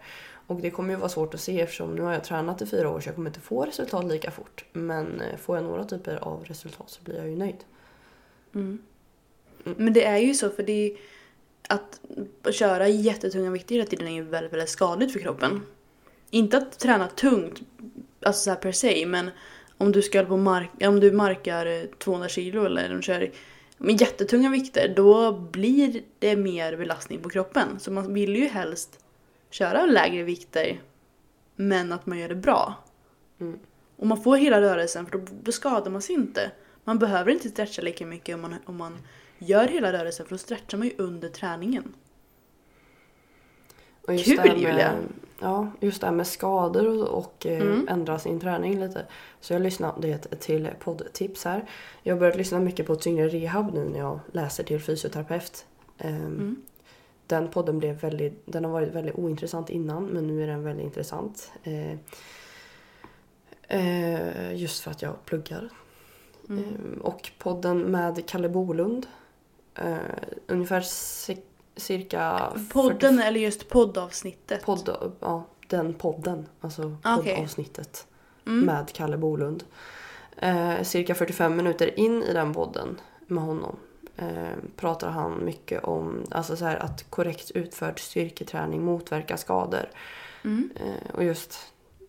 [0.47, 2.91] Och det kommer ju vara svårt att se eftersom nu har jag tränat i fyra
[2.91, 4.65] år så jag kommer inte få resultat lika fort.
[4.73, 7.65] Men eh, får jag några typer av resultat så blir jag ju nöjd.
[8.55, 8.79] Mm.
[9.65, 10.97] Men det är ju så för det är,
[11.69, 12.01] att
[12.55, 15.63] köra jättetunga vikter hela tiden är ju väldigt, väldigt skadligt för kroppen.
[16.31, 17.61] Inte att träna tungt,
[18.23, 19.31] alltså så här per se, men
[19.79, 23.31] om du ska på mark, om du markar eh, 200 kilo eller om du kör
[23.79, 27.81] med jättetunga vikter, då blir det mer belastning på kroppen.
[27.81, 29.05] Så man vill ju helst
[29.51, 30.81] köra lägre vikter,
[31.57, 32.75] men att man gör det bra.
[33.41, 33.59] Mm.
[33.97, 36.51] Och man får hela rörelsen för då, då skadar man sig inte.
[36.85, 38.99] Man behöver inte stretcha lika mycket om man, om man
[39.39, 41.95] gör hela rörelsen för då stretchar man ju under träningen.
[44.07, 44.95] Och just Kul, med, Julia.
[45.41, 47.89] Ja, just det här med skador och, och eh, Mm.
[47.89, 49.07] ändra sin träning lite.
[49.41, 51.69] Så jag lyssnade till poddtips här.
[52.03, 55.67] Jag har börjat lyssna mycket på Tyngre Rehab nu när jag läser till fysioterapeut.
[55.99, 56.63] Ehm, Mm.
[57.27, 60.85] Den podden blev väldigt, den har varit väldigt ointressant innan men nu är den väldigt
[60.85, 61.53] intressant.
[61.63, 61.93] Eh,
[63.69, 65.69] eh, just för att jag pluggar.
[66.51, 66.65] Mm.
[66.65, 69.07] Ehm, och podden med Kalle Bolund.
[69.75, 69.97] Eh,
[70.47, 71.41] ungefär ci-
[71.77, 72.53] cirka...
[72.73, 74.65] Podden eller just poddavsnittet?
[74.65, 76.47] Podd, ja, den podden.
[76.61, 77.35] Alltså Ah, Okej.
[77.35, 78.07] poddavsnittet
[78.47, 78.65] Mm.
[78.67, 79.65] med Kalle Bolund.
[80.37, 83.77] Eh, cirka 45 minuter in i den podden med honom
[84.77, 89.91] pratar han mycket om alltså så här, att korrekt utförd styrketräning motverkar skador.
[90.45, 90.71] Mm.
[91.15, 91.59] Och just,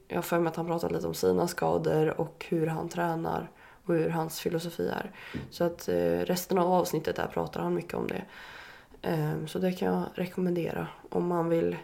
[0.08, 3.49] jag har för mig att han pratar lite om sina skador och hur han tränar
[3.85, 5.11] och hur hans filosofi är.
[5.49, 8.23] Så att eh, resten av avsnittet där pratar han mycket om det.
[9.01, 11.77] Eh, så det kan jag rekommendera om man vill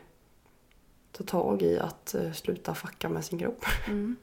[1.11, 3.65] ta tag i att eh, sluta fucka med sin kropp.
[3.87, 4.15] Mm.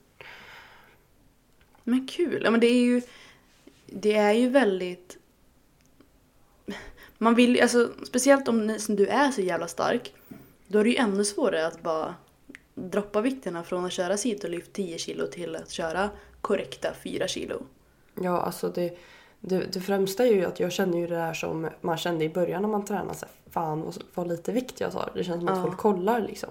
[1.87, 2.42] Men kul.
[2.44, 3.02] Ja, men det är ju,
[3.87, 5.18] det är ju väldigt...
[7.18, 10.14] Man vill alltså, speciellt om ni, som du är så jävla stark,
[10.66, 12.14] då är det ju ännu svårare att bara
[12.74, 16.10] droppa vikterna från att köra sidolyft 10 kilo till att köra
[16.44, 17.62] korrekta 4 kilo.
[18.20, 18.98] Ja, alltså det,
[19.40, 22.28] det, det främsta är ju att jag känner ju det där som man kände i
[22.28, 23.14] början när man tränade.
[23.14, 25.11] Så här, Fan vad, lite vikt jag tar.
[25.14, 25.62] Det känns som att Ja.
[25.64, 26.50] folk kollar liksom.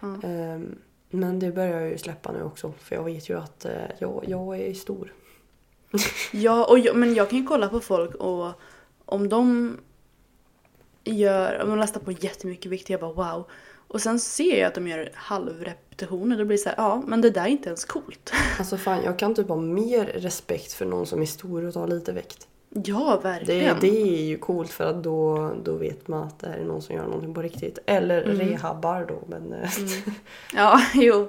[0.00, 0.16] Ja.
[0.22, 0.78] Ehm,
[1.10, 2.72] men det börjar jag ju släppa nu också.
[2.78, 5.12] För jag vet ju att eh, jag, jag är stor.
[6.32, 8.52] Ja, och jag, men jag kan ju kolla på folk och
[9.04, 9.76] om de
[11.04, 13.48] gör, om de lastar på jättemycket vikt, jag bara wow.
[13.88, 17.20] Och sen ser jag att de gör halvrepetitioner, då blir det så här, ja men
[17.20, 18.32] det där är inte ens coolt.
[18.58, 21.86] Alltså fan, jag kan typ ha mer respekt för någon som är stor och tar
[21.88, 22.48] lite vikt.
[22.84, 23.76] Ja, Det, verkligen.
[23.80, 26.82] det är ju coolt för att då, då vet man att det här är någon
[26.82, 27.78] som gör någonting på riktigt.
[27.86, 28.38] Eller Mm.
[28.38, 29.22] rehabbar då.
[29.28, 29.70] Men, eh,
[30.54, 31.28] Ja, jo.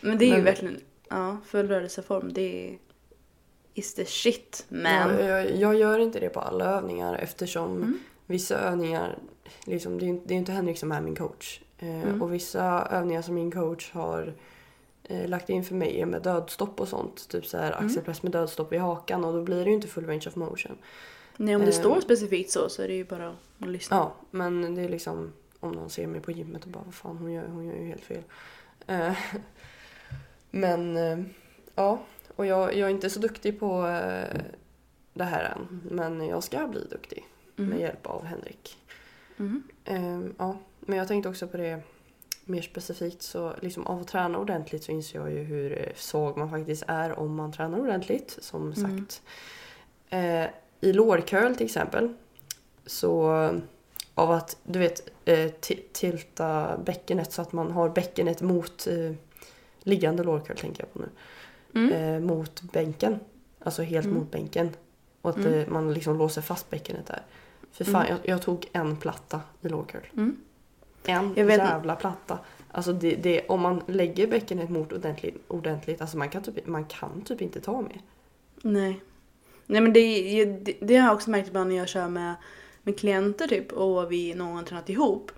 [0.00, 2.78] Men det är ju Men- verkligen, ja, full rörelseform, det är
[3.74, 4.92] is the shit man.
[4.92, 7.98] Ja, jag, jag gör inte det på alla övningar eftersom Mm.
[8.26, 9.18] vissa övningar,
[9.66, 11.60] liksom, det, är, det är inte Henrik som är min coach.
[11.82, 12.22] Eh, Mm.
[12.22, 14.34] Och vissa övningar som min coach har
[15.04, 17.28] eh, lagt in för mig är med dödstopp och sånt.
[17.28, 17.86] Typ så här Mm.
[17.86, 20.78] axelpress med dödstopp i hakan och då blir det ju inte full range of motion.
[21.36, 21.72] Nej, om det Eh.
[21.80, 23.96] står specifikt så så är det ju bara att lyssna.
[23.96, 27.16] Ja, men det är liksom om någon ser mig på gymmet och bara vad fan
[27.18, 28.22] hon gör, hon gör ju helt fel.
[28.86, 29.12] Eh,
[30.50, 31.18] men eh,
[31.74, 32.00] ja,
[32.36, 34.40] och jag, jag är inte så duktig på eh,
[35.14, 35.80] det här än.
[35.90, 37.26] Men jag ska bli duktig
[37.58, 37.70] Mm.
[37.70, 38.78] med hjälp av Henrik.
[39.38, 39.62] Mm.
[39.84, 40.56] Eh, ja,
[40.90, 41.80] men jag tänkte också på det
[42.44, 46.36] mer specifikt så liksom av att träna ordentligt så inser jag ju hur eh, svag
[46.36, 48.74] man faktiskt är om man tränar ordentligt som Mm.
[49.06, 49.22] sagt.
[50.08, 50.44] Eh,
[50.80, 52.14] i lårcurl till exempel
[52.86, 53.24] så
[54.14, 59.12] av att du vet eh, ti- tilta bäckenet så att man har bäckenet mot eh,
[59.82, 61.08] liggande lårcurl tänker jag på nu.
[61.74, 61.92] Mm.
[62.14, 63.18] Eh, mot bänken.
[63.58, 64.18] Alltså helt Mm.
[64.18, 64.70] mot bänken.
[65.22, 65.54] Och att Mm.
[65.54, 67.22] eh, man liksom låser fast bäckenet där.
[67.72, 70.30] För fan, jag, jag tog en platta i lårcurl.
[71.04, 72.38] En Jag jävla platta.
[72.70, 76.84] Alltså det, det, om man lägger bäckenet mot ordentligt, ordentligt alltså man kan, typ, man
[76.84, 78.00] kan typ inte ta mer.
[78.62, 79.00] Nej.
[79.66, 82.34] Nej men det, det, det har jag också märkt ibland när jag kör med,
[82.82, 85.32] med klienter typ och vi någon har tränat ihop.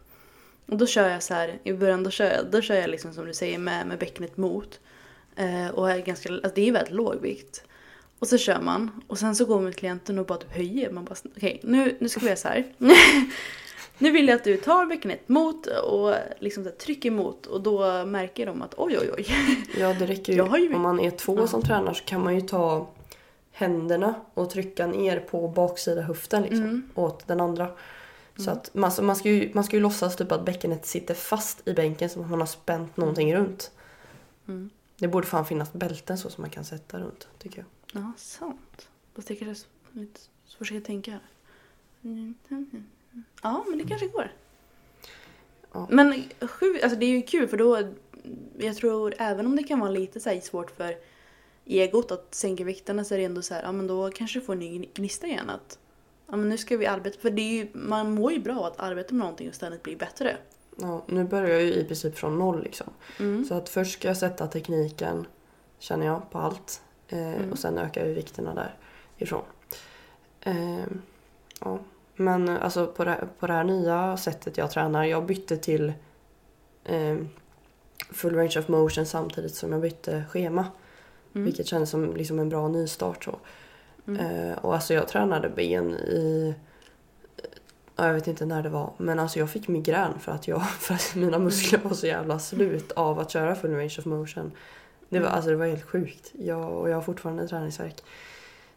[0.67, 3.13] Och då kör jag så här, i början då kör jag, då kör jag liksom
[3.13, 4.81] som du säger med, med bäckenet mot.
[5.37, 7.65] Eh, och är ganska, alltså det är väldigt låg vikt.
[8.19, 10.91] Och så kör man och sen så går man med klienten och bara typ höjer.
[10.91, 12.65] Man bara okej nu, nu ska vi göra så här.
[14.03, 17.61] nu vill jag att du tar bäckenet mot och liksom så här, trycker emot och
[17.63, 19.27] då märker de att oj oj oj.
[19.79, 20.59] Ja det räcker ju.
[20.59, 21.47] Ju- Om man är två Ja.
[21.47, 22.91] som tränar så kan man ju ta
[23.53, 26.91] händerna och trycka ner på baksida höften liksom, Mm.
[26.95, 27.69] åt den andra.
[28.37, 31.15] Så att man, så man, ska ju, man ska ju låtsas typ att bäckenet sitter
[31.15, 33.71] fast i bänken som att man har spänt någonting runt.
[34.49, 34.71] Mm.
[34.99, 38.03] Det borde fan finnas bälten så som man kan sätta runt tycker jag.
[38.03, 38.89] Ja, sant.
[39.15, 41.19] Fast jag kanske lite svårt att tänka.
[43.43, 44.33] Ja, men det kanske går.
[45.73, 45.87] Ja.
[45.91, 47.79] Men sju, alltså det är ju kul för då,
[48.59, 50.97] jag tror även om det kan vara lite så svårt för
[51.65, 54.45] egot att sänka vikterna så är det ändå så här, ja men då kanske du
[54.45, 55.79] får en ny gnista igen att
[56.27, 58.81] ja men nu ska vi arbeta, för det är ju, man mår ju bra att
[58.81, 60.37] arbeta med någonting och ständigt bli bättre.
[60.77, 62.87] Ja, nu börjar jag ju i princip från noll liksom.
[63.21, 63.45] Mm.
[63.45, 65.27] Så att först ska jag sätta tekniken,
[65.79, 66.83] känner jag, på allt.
[67.09, 67.53] Eh, Mm.
[67.53, 68.71] Och sen ökar vi vikterna
[69.19, 69.43] därifrån.
[70.41, 70.85] Eh,
[71.61, 71.79] ja.
[72.17, 75.93] Men eh, alltså på det, på det här nya sättet jag tränar, jag bytte till
[76.85, 77.17] eh,
[78.11, 80.67] full range of motion samtidigt som jag bytte schema.
[81.35, 81.45] Mm.
[81.45, 83.25] Vilket kändes som liksom en bra nystart.
[83.25, 83.39] Så.
[84.07, 84.21] Mm.
[84.27, 86.55] Eh, och alltså jag tränade ben i...
[87.97, 88.93] Ja, jag vet inte när det var.
[88.97, 92.39] Men alltså jag fick migrän för att, jag, för att mina muskler var så jävla
[92.39, 94.53] slut av att köra full range of motion.
[95.09, 95.37] Det var, Mm.
[95.37, 96.33] alltså det var helt sjukt.
[96.33, 98.03] Jag, och jag har fortfarande träningsvärk.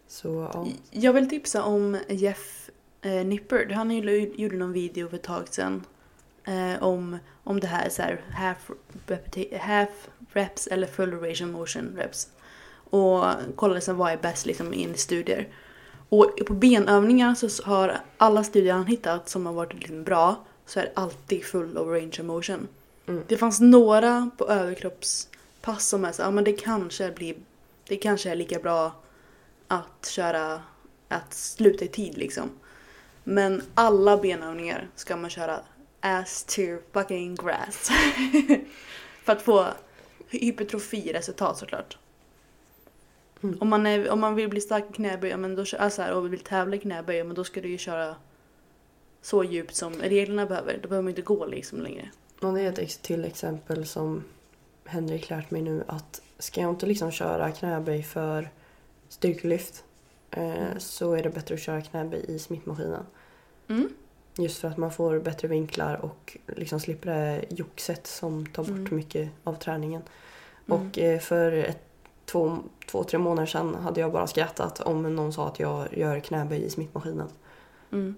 [0.08, 0.68] Så ja.
[0.92, 2.70] Jag vill tipsa om Jeff
[3.06, 3.72] eh, Nippard.
[3.72, 5.86] Han gjorde, någon video för ett tag sedan.
[6.44, 8.72] Eh, om, om det här, så här half,
[9.60, 12.30] half reps eller full range of motion reps.
[12.90, 15.48] Och kollade sen vad är bäst liksom in studier.
[16.10, 20.80] Och på benövningar så har alla studier han hittat som har varit liksom bra så
[20.80, 22.68] är det alltid full of range of motion.
[23.08, 23.24] Mm.
[23.28, 27.36] Det fanns några på överkroppspass som är så ja men det kanske blir,
[27.88, 28.92] det kanske är lika bra
[29.68, 30.62] att köra,
[31.08, 32.50] att sluta i tid liksom.
[33.28, 35.60] Men alla benövningar ska man köra
[36.00, 36.62] ass to
[36.92, 37.90] fucking grass.
[39.24, 39.68] För att få
[40.30, 41.98] hypertrofiresultat såklart.
[43.44, 43.58] Mm.
[43.62, 46.34] Om, man är, om man vill bli stark i knäböj men då, alltså här, och
[46.34, 48.16] vill tävla i knäböj men då ska du ju köra
[49.22, 50.80] så djupt som reglerna behöver.
[50.82, 52.10] Då behöver man inte gå liksom längre.
[52.40, 54.24] Och det är ett till exempel som
[54.86, 58.50] Henrik lärt mig nu att ska jag inte liksom köra knäböj för
[59.10, 59.84] styrkelyft
[60.36, 63.06] eh, så är det bättre att köra knäböj i smittmaskinen.
[63.68, 63.90] Mm.
[64.38, 68.70] Just för att man får bättre vinklar och liksom slipper det joxet som tar bort
[68.72, 68.96] Mm.
[68.96, 70.02] mycket av träningen.
[70.68, 70.82] Mm.
[70.82, 71.84] Och eh, för ett,
[72.26, 76.20] två, två, tre månader sedan hade jag bara skrattat om någon sa att jag gör
[76.20, 77.28] knäböj i smittmaskinen.
[77.92, 78.16] Mm.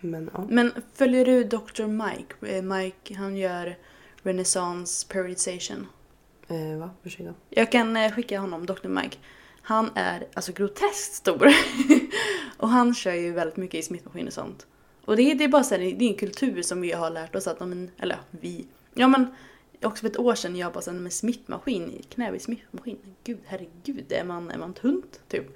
[0.00, 0.46] Men ja.
[0.48, 1.86] Men följer du Dr.
[1.86, 2.56] Mike?
[2.56, 3.76] Eh, Mike han gör
[4.22, 5.86] Renaissance periodization.
[6.48, 6.90] Eh, va?
[7.02, 7.34] Ursäkta?
[7.50, 8.88] Jag kan skicka honom, Dr.
[8.88, 9.18] Mike.
[9.66, 11.48] Han är alltså groteskt stor.
[12.56, 14.66] och han kör ju väldigt mycket i smittmaskin och sånt.
[15.04, 17.10] Och det, är- det är bara så här, det är en kultur som vi har
[17.10, 18.66] lärt oss att, men, eller vi.
[18.94, 19.26] Ja men
[19.82, 22.98] också för ett år sedan jag bara såhär, med smittmaskin, knäböj smittmaskin.
[23.24, 25.46] Gud herregud, är man, är man tunt typ?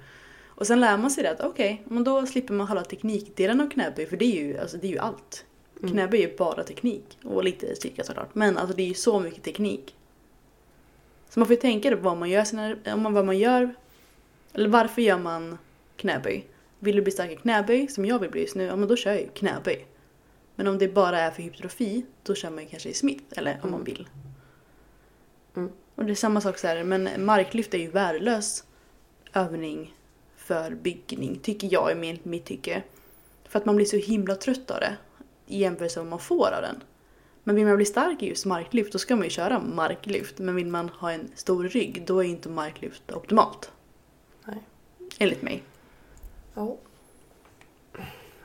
[0.45, 3.69] Och sen lär man sig det att okej, men då slipper man själva teknikdelen av
[3.69, 5.45] knäböj för det är ju, alltså, det är ju allt.
[5.79, 5.91] Mm.
[5.91, 8.35] Knäböj är ju bara teknik och lite styrka såklart.
[8.35, 9.95] Men alltså det är ju så mycket teknik.
[11.29, 13.75] Så man får ju tänka på vad man gör, sina, vad man gör.
[14.53, 15.57] Eller varför gör man
[15.97, 16.47] knäböj?
[16.79, 18.95] Vill du bli stark i knäböj, som jag vill bli just nu, ja men då
[18.95, 19.87] kör jag ju knäböj.
[20.55, 23.59] Men om det bara är för hypertrofi, då kör man ju kanske i smith, eller
[23.63, 23.83] om man Mm.
[23.83, 24.07] vill.
[25.55, 25.71] Mm.
[25.95, 28.63] Och det är samma sak så här, men marklyft är ju värdelös
[29.33, 29.95] övning
[30.35, 32.83] för byggning, tycker jag i mitt tycke.
[33.49, 34.97] För att man blir så himla trött av det
[35.47, 36.83] i jämförelse med vad man får av den.
[37.43, 40.39] Men vill man bli stark i just marklyft, då ska man ju köra marklyft.
[40.39, 43.71] Men vill man ha en stor rygg, då är inte marklyft optimalt.
[45.17, 45.63] Enligt mig.
[46.53, 46.77] Ja.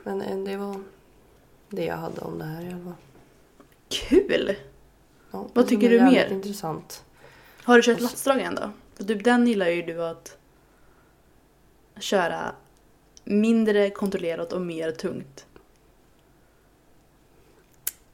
[0.03, 0.83] Men eh, det var
[1.69, 2.93] det jag hade om det här i alla fall.
[3.89, 4.55] Kul!
[5.31, 6.31] Ja, Vad det tycker är du mer?
[6.31, 7.03] intressant.
[7.63, 8.69] Har du kört så- latsdrag än då?
[8.95, 10.37] För typ den gillar ju du att
[11.99, 12.55] köra
[13.23, 15.45] mindre kontrollerat och mer tungt?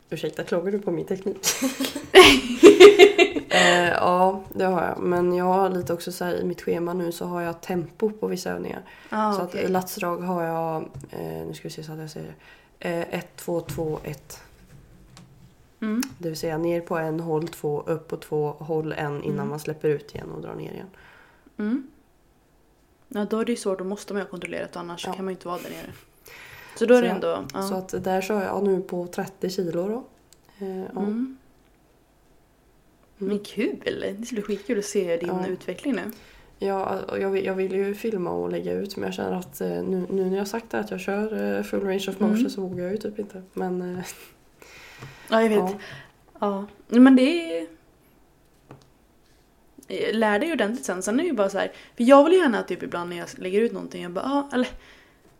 [0.09, 1.37] Ursäkta, klagar du på min teknik?
[3.51, 4.99] eh, ja, det har jag.
[4.99, 8.09] Men jag har lite också så här, i mitt schema nu så har jag tempo
[8.09, 8.81] på vissa övningar.
[9.09, 9.65] Ah, så okej.
[9.65, 12.27] att latsdrag har jag, eh, nu ska vi se så att jag säger
[12.79, 12.89] det.
[12.89, 14.39] Eh, 1, 2, 2, 1.
[15.81, 16.01] Mm.
[16.17, 19.49] Det vill säga ner på en, håll två, upp på två, håll en innan Mm.
[19.49, 20.87] man släpper ut igen och drar ner igen.
[21.57, 21.87] Mm.
[23.07, 23.77] Ja, då är det ju svårt.
[23.79, 25.13] Då måste man ju ha kontrollerat annars Ja.
[25.13, 25.93] kan man ju inte vara där nere.
[26.77, 27.43] Så då är Så det ändå...
[27.53, 27.61] Ja.
[27.61, 30.03] Så att där kör jag nu på 30 kilo då.
[30.65, 30.99] Eh, ja.
[30.99, 31.37] Mm.
[33.21, 34.15] Men kul!
[34.19, 35.47] Det ska bli skitkul att se din Ja.
[35.47, 36.01] utveckling nu.
[36.59, 39.67] Ja, jag, vill, jag vill ju filma och lägga ut men jag känner att eh,
[39.69, 42.49] nu, nu när jag sagt att jag kör eh, full range of motion Mm.
[42.49, 43.41] så vågar jag ju typ inte.
[43.53, 44.05] Men eh,
[45.29, 45.59] Ja, jag vet.
[45.59, 45.77] ja.
[46.39, 46.99] Ja.
[46.99, 47.67] Men det är...
[50.13, 51.03] Lär dig ordentligt sen.
[51.03, 51.71] Sen är det ju bara så här.
[51.97, 54.67] För jag vill gärna typ ibland när jag lägger ut någonting, jag bara ah, eller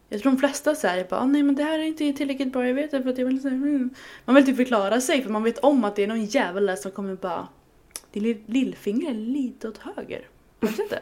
[0.10, 2.68] jag tror de flesta säger bara ah, nej men det här är inte tillräckligt bra,
[2.68, 3.90] jag vet det för att jag vill säga mm.
[4.26, 6.76] Man vill typ förklara sig för man vet om att det är någon jävel där
[6.76, 7.48] som kommer bara
[8.12, 10.28] Din lill- lillfinger är lite åt höger.
[10.62, 11.00] Inte.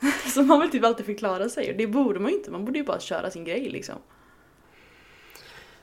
[0.34, 2.78] Så man vill typ alltid förklara sig och det borde man ju inte, man borde
[2.78, 3.94] ju bara köra sin grej liksom.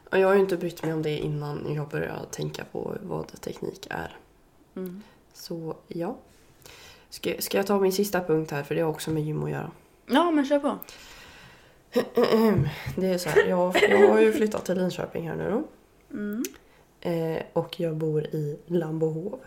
[0.09, 3.87] Jag har ju inte brytt mig om det innan jag började tänka på vad teknik
[3.89, 4.17] är.
[4.75, 5.03] Mm.
[5.33, 6.17] Så ja.
[7.09, 9.49] Ska, ska jag ta min sista punkt här för det har också med gym att
[9.49, 9.71] göra.
[10.07, 10.77] Ja men kör på.
[12.95, 15.63] Det är så här, jag, jag har ju flyttat till Linköping här nu då.
[16.17, 16.43] Mm.
[17.01, 19.39] Eh, och jag bor i Lambohov.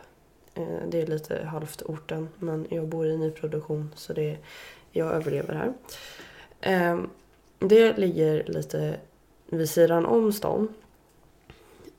[0.56, 4.38] Eh, det är lite halvt orten men jag bor i nyproduktion så det,
[4.92, 5.72] jag överlever här.
[6.60, 7.00] Eh,
[7.58, 8.96] det ligger lite
[9.46, 10.68] vid sidan om stan.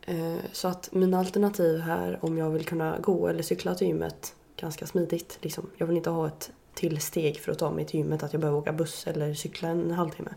[0.01, 4.35] Eh, så att mina alternativ här om jag vill kunna gå eller cykla till gymmet
[4.55, 5.37] ganska smidigt.
[5.41, 5.69] Liksom.
[5.77, 8.39] Jag vill inte ha ett till steg för att ta mig till gymmet att jag
[8.39, 10.33] behöver åka buss eller cykla en halvtimme.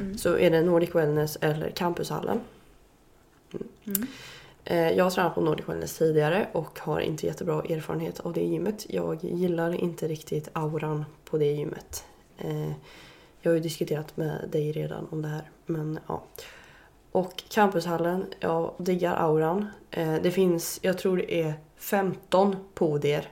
[0.00, 0.18] Mm.
[0.18, 2.40] Så är det Nordic Wellness eller Campushallen.
[3.52, 3.68] Mm.
[3.86, 4.08] Eh,
[4.66, 8.86] Jag har tränat på Nordic Wellness tidigare och har inte jättebra erfarenhet av det gymmet.
[8.88, 12.04] Jag gillar inte riktigt auran på det gymmet.
[12.38, 12.70] Eh,
[13.42, 15.50] Jag har ju diskuterat med dig redan om det här.
[15.66, 16.22] Men ja.
[17.12, 19.66] Och campushallen, jag diggar auran.
[19.90, 23.28] Eh, Det finns, jag tror det är 15 podier.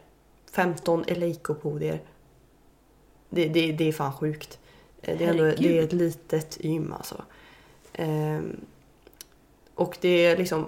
[0.52, 2.00] 15 Eleiko-podier.
[3.30, 4.58] Det, det, det är fan sjukt.
[5.02, 7.22] Eh, Det är, ändå, det är ett litet gym alltså.
[7.92, 8.60] Ehm,
[9.74, 10.66] och det är liksom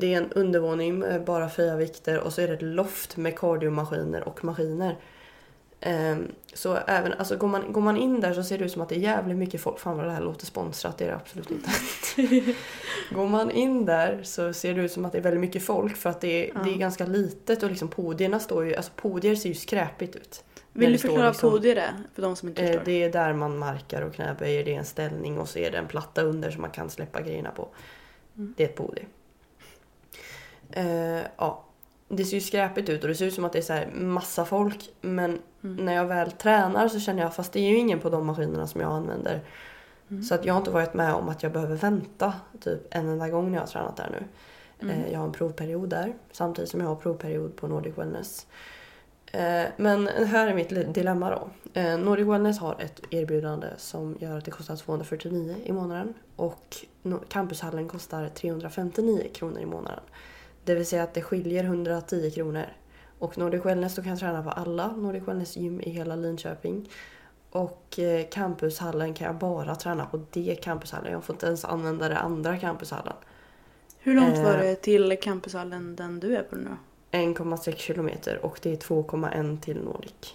[0.00, 3.38] det är en undervåning med bara fria vikter och så är det ett loft med
[3.38, 4.96] kardiomaskiner och maskiner.
[5.80, 8.82] Ehm, så även, alltså går man, går man in där så ser det ut som
[8.82, 9.78] att det är jävligt mycket folk.
[9.78, 11.70] Fan vad det här låter sponsrat, det är det absolut inte.
[13.14, 15.96] går man in där så ser det ut som att det är väldigt mycket folk
[15.96, 16.60] för att det är, Ja.
[16.64, 20.44] det är ganska litet och liksom podierna står ju, alltså podier ser ju skräpigt ut.
[20.72, 21.92] Vill du förklara liksom- podier är?
[22.14, 22.84] För de som inte Eh, förstår.
[22.84, 25.78] det är där man markar och knäböjer, det är en ställning och så är det
[25.78, 27.68] en platta under som man kan släppa grejerna på.
[28.36, 28.54] Mm.
[28.56, 29.06] Det är ett podium.
[30.78, 31.64] Eh, ja.
[32.08, 33.86] Det ser ju skräpigt ut och det ser ut som att det är så här
[33.94, 35.84] massa folk men Mm.
[35.84, 38.66] när jag väl tränar så känner jag fast det är ju ingen på de maskinerna
[38.66, 39.40] som jag använder.
[40.10, 40.22] Mm.
[40.22, 43.28] Så att jag har inte varit med om att jag behöver vänta typ en enda
[43.28, 44.24] gång när jag har tränat där nu.
[44.88, 45.00] Mm.
[45.04, 48.46] Eh, Jag har en provperiod där samtidigt som jag har provperiod på Nordic Wellness.
[49.32, 51.48] Eh, Men här är mitt dilemma då.
[51.80, 56.76] Eh, Nordic Wellness har ett erbjudande som gör att det kostar 249 i månaden och
[57.28, 60.00] campushallen kostar 359 kronor i månaden.
[60.68, 62.64] Det vill säga att det skiljer 110 kronor.
[63.18, 66.88] Och Nordic Wellness då kan jag träna på alla Nordic Wellness gym i hela Linköping.
[67.50, 71.12] Och eh, campushallen kan jag bara träna på det campushallen.
[71.12, 73.14] Jag får inte ens använda det andra campushallen.
[73.98, 76.68] Hur långt eh, var det till campushallen den du är på nu
[77.10, 77.18] då?
[77.18, 80.34] 1,6 kilometer och det är 2,1 till Nordic.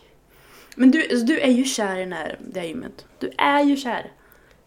[0.76, 3.06] Men du, alltså, du är ju kär i den här, det här gymmet.
[3.20, 4.12] Du är ju kär.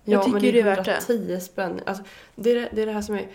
[0.05, 1.15] Jag tycker men det är värt det.
[1.15, 1.81] 110 spänn.
[1.87, 3.29] Alltså, det, är, det är det här som är...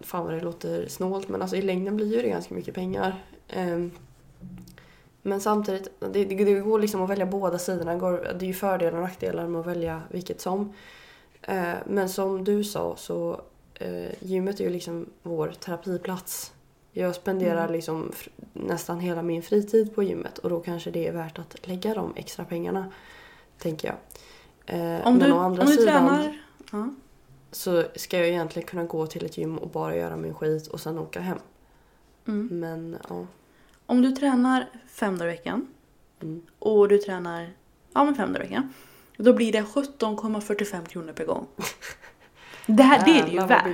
[0.00, 3.24] Fan vad det låter snålt men alltså i längden blir ju det ganska mycket pengar.
[3.48, 3.90] Ehm,
[5.22, 7.92] men samtidigt, det, det, går liksom att välja båda sidorna.
[7.92, 10.72] Det går- Det är ju fördelar och nackdelar med att välja vilket som.
[11.42, 13.40] Eh, men som du sa så
[13.74, 16.52] eh, gymmet är ju liksom vår terapiplats.
[16.92, 17.72] Jag spenderar Mm.
[17.72, 18.12] liksom
[18.52, 22.12] nästan hela min fritid på gymmet och då kanske det är värt att lägga de
[22.16, 22.92] extra pengarna.
[23.58, 23.96] Tänker jag.
[24.80, 26.38] Eh, Om men du, om du sidan tränar...
[26.72, 26.88] Ja.
[27.52, 30.80] Så ska jag egentligen kunna gå till ett gym och bara göra min skit och
[30.80, 31.38] sen åka hem.
[32.28, 32.60] Mm.
[32.60, 33.26] Men ja.
[33.86, 35.66] Om du tränar fem dagar i veckan
[36.22, 36.42] Mm.
[36.58, 37.50] och du tränar
[37.92, 38.72] ja, men fem dagar i veckan.
[39.16, 41.46] Då blir det 17,45 kronor per gång.
[42.66, 43.64] Det, här, det är det ju värt.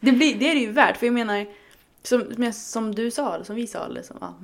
[0.00, 0.96] Det, blir, det är det ju värt.
[0.96, 1.46] För jag menar,
[2.02, 4.34] som, som- du sa, eller som vi sa, liksom, ja,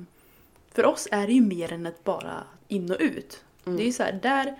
[0.71, 3.43] för oss är det ju mer än ett bara in och ut.
[3.65, 3.77] Mm.
[3.77, 4.55] Det är ju så här, där,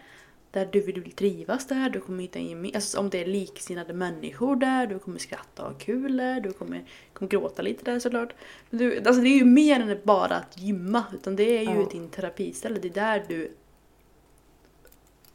[0.52, 4.56] där du vill trivas där, du kommer hitta en, alltså om det är liksinnade människor
[4.56, 6.84] där, du kommer skratta och ha kul där, du kommer,
[7.14, 8.34] kommer gråta lite där såklart.
[8.70, 11.80] Men du, alltså det är ju mer än bara att gymma, utan det är ju
[11.82, 11.88] Ja.
[11.92, 13.52] din terapiställe, det är där du...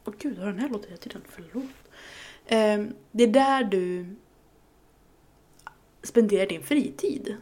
[0.05, 1.21] Åh gud, har den här låtit hela tiden?
[1.29, 1.65] Förlåt.
[2.47, 4.15] Ehm, det är där du
[6.03, 7.37] spenderar din fritid.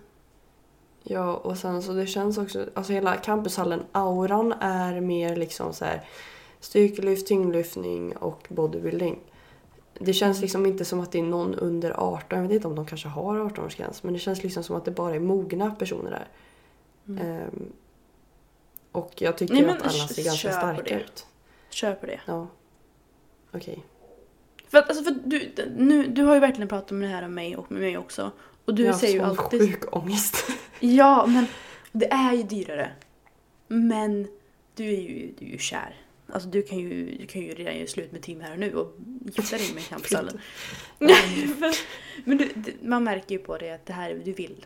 [1.03, 5.86] Ja, och sen så det känns också, alltså hela campushallen, auran är mer liksom så
[5.86, 6.03] här
[6.64, 9.20] styrkelyft, tyngdlyftning och bodybuilding.
[9.99, 12.76] Det känns liksom inte som att det är någon under 18, jag vet inte om
[12.76, 16.11] de kanske har 18-årsgräns, men det känns liksom som att det bara är mogna personer
[16.11, 16.28] där.
[17.22, 17.72] Ehm,
[18.91, 19.66] och jag tycker Mm.
[19.66, 21.26] Nej, att alla ser ganska kör på starka ut.
[21.70, 22.20] Köper det.
[22.26, 22.47] Ja.
[23.51, 23.84] Okej.
[24.68, 27.22] För att, alltså, för att du, nu, du har ju verkligen pratat om det här
[27.22, 28.32] med mig och med mig också.
[28.66, 29.61] Och du jag säger ju alltid...
[29.61, 30.36] sjuk ångest.
[30.80, 31.45] Ja, men
[31.91, 32.91] det är ju dyrare.
[33.68, 34.28] Men
[34.76, 36.03] du är ju, du är ju kär.
[36.34, 38.75] Alltså du kan ju, du kan ju redan göra slut med Tim här och nu
[38.75, 40.39] och gifta dig med campushallen.
[40.99, 41.73] men
[42.23, 44.65] men du, man märker ju på det att det här är vad du vill.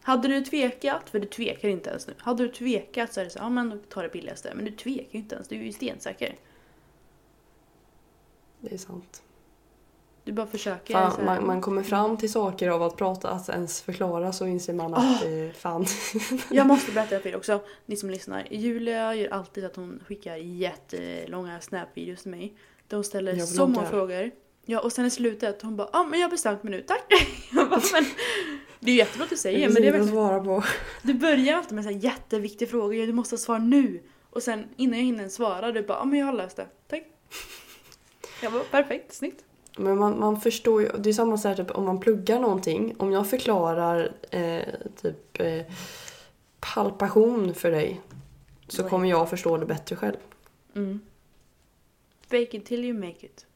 [0.00, 2.14] Hade du tvekat, för du tvekar inte ens nu.
[2.18, 4.52] Hade du tvekat så är det så ja men tar det billigaste.
[4.54, 6.36] Men du tvekar ju inte ens, du är ju stensäker.
[8.60, 9.22] Det är sant.
[10.24, 10.94] Du bara försöker.
[10.94, 14.46] så Fan, man, man kommer fram till saker av att prata, att ens förklara så
[14.46, 15.86] inser man att eh, fan.
[16.50, 18.46] Jag måste berätta för er också, ni som lyssnar.
[18.50, 22.56] Julia gör alltid att hon skickar jättelånga snapvideos till mig.
[22.88, 24.30] Där hon ställer så många frågor.
[24.66, 26.82] Ja, och sen i slutet hon bara ja ah, men jag har bestämt mig nu,
[26.82, 27.04] tack!
[27.52, 28.04] Jag bara, men,
[28.80, 30.64] det är jättebra att du säger men det är verkligen, svara på.
[31.02, 34.02] Du börjar alltid med jätteviktiga frågor, ja, du måste svara nu.
[34.30, 36.66] Och sen innan jag hinner svara, du bara ja ah, men jag har löst det,
[36.88, 37.02] tack!
[38.42, 39.44] Jag bara perfekt, snyggt.
[39.76, 42.94] Men man, man förstår ju, det är samma sak typ, om man pluggar någonting.
[42.98, 44.62] Om jag förklarar eh,
[45.02, 45.62] typ eh,
[46.60, 48.00] palpation för dig
[48.68, 48.88] så Oj.
[48.90, 50.16] kommer jag förstå det bättre själv.
[50.74, 51.00] Mm.
[52.30, 53.46] Fake it till you make it.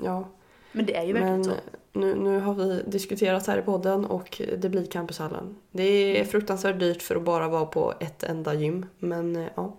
[0.00, 0.28] Ja,
[0.72, 1.52] Men det är ju verkligen men så.
[1.92, 5.56] nu, nu har vi diskuterat här i podden och det blir campushallen.
[5.70, 6.26] Det är Mm.
[6.28, 8.86] fruktansvärt dyrt för att bara vara på ett enda gym.
[8.98, 9.76] Men eh, ja,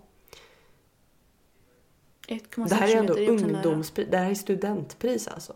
[2.28, 4.08] 1,6 det här är ändå ungdomspris.
[4.10, 5.52] Det här är studentpris alltså.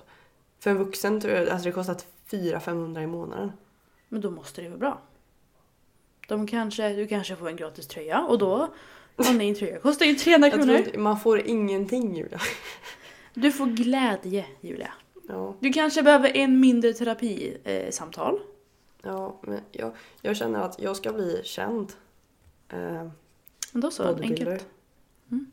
[0.62, 3.52] För en vuxen tror jag alltså det kostat 400-500 i månaden.
[4.08, 5.00] Men då måste det vara bra.
[6.28, 8.68] De kanske, du kanske får en gratis tröja och då,
[9.16, 10.86] och din tröja kostar ju 300 Jag tror kronor.
[10.86, 12.40] inte, man får ingenting Julia.
[13.34, 14.92] Du får glädje Julia.
[15.28, 18.34] Ja, Du kanske behöver en mindre terapisamtal.
[18.34, 18.40] Eh,
[19.02, 21.92] ja men jag, jag känner att jag ska bli känd.
[22.68, 23.08] Eh,
[23.72, 24.66] då så, enkelt.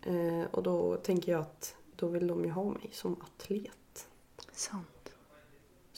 [0.06, 4.08] Eh, och då tänker jag att då vill de ju ha mig som atlet.
[4.52, 4.99] Sant.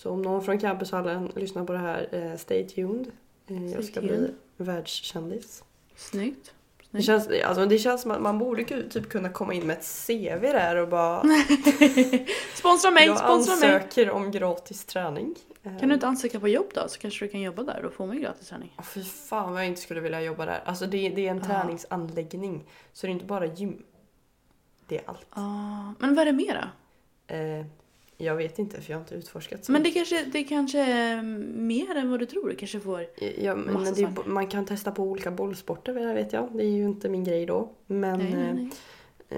[0.02, 3.12] Så om någon från campushallen lyssnar på det här, eh, stay tuned.
[3.48, 5.64] Eh, jag ska bli världskändis.
[5.96, 6.54] Snyggt.
[6.92, 9.86] Det känns, alltså, det känns som att man borde typ kunna komma in med ett
[10.08, 11.24] CV där och bara
[12.56, 13.76] Sponsra mig, jag sponsra mig!
[13.76, 15.36] ansöker om gratis träning.
[15.64, 16.88] Eh, Kan du inte ansöka på jobb då?
[16.88, 18.74] Så kanske du kan jobba där och få mig gratis träning.
[18.78, 20.62] Åh, fy fan vad jag inte skulle vilja jobba där.
[20.66, 21.44] Alltså det, det är en Ja.
[21.46, 22.64] träningsanläggning.
[22.94, 23.84] Så det är inte bara gym.
[24.88, 25.26] Det är allt.
[25.30, 26.70] Ah, men vad är det mera?
[27.28, 27.66] Eh,
[28.22, 31.22] jag vet inte för jag har inte utforskat så Men det kanske, det kanske är
[31.22, 32.50] mer än vad du tror.
[32.50, 33.06] Du kanske får...
[33.38, 34.30] Ja, men det saker.
[34.30, 36.50] man kan testa på olika bollsporter det vet jag.
[36.58, 37.72] Det är ju inte min grej då.
[37.88, 38.72] Men Nej, nej, nej.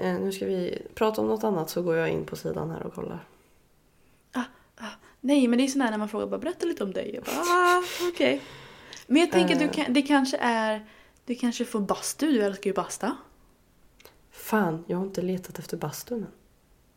[0.08, 2.86] Eh, nu ska vi prata om något annat så går jag in på sidan här
[2.86, 3.24] och kollar.
[5.26, 7.14] Nej, men det är sån här när man frågar bara berätta lite om dig.
[7.14, 7.82] Jag bara, ah,
[8.12, 8.40] okej.
[9.06, 9.72] Men jag tänker att du Eh.
[9.72, 10.86] kan, det kanske är,
[11.24, 13.16] du kanske får bastu, du älskar ju basta.
[14.30, 16.26] Fan, jag har inte letat efter bastun än.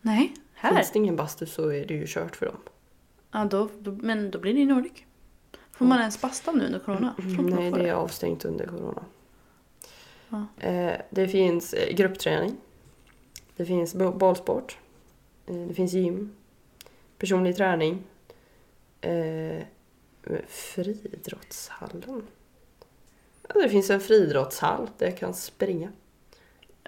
[0.01, 0.76] Nej, här.
[0.76, 2.58] Finns det ingen bastu så är det ju kört för dem.
[3.32, 4.91] Ja, då, då, men då blir det ju Nordic.
[5.72, 7.16] Får man ens basta nu under corona?
[7.20, 9.03] Mm, Nej, det är avstängt under corona.
[10.30, 10.45] Ja.
[10.68, 12.58] Eh, det finns eh, gruppträning.
[13.55, 14.78] Det finns bo- bollsport.
[15.47, 16.34] Eh, det finns gym.
[17.18, 18.03] Personlig träning.
[19.01, 19.62] Eh,
[20.47, 22.24] friidrottshallen.
[23.47, 25.91] Ja, det finns en friidrottshall där jag kan springa.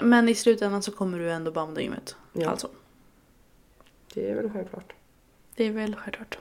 [0.02, 2.16] Men i slutändan så kommer du ändå banda gymmet.
[2.34, 2.70] Ja, Alltså,
[4.14, 4.94] det är väl självklart.
[5.56, 6.38] det är väl självklart.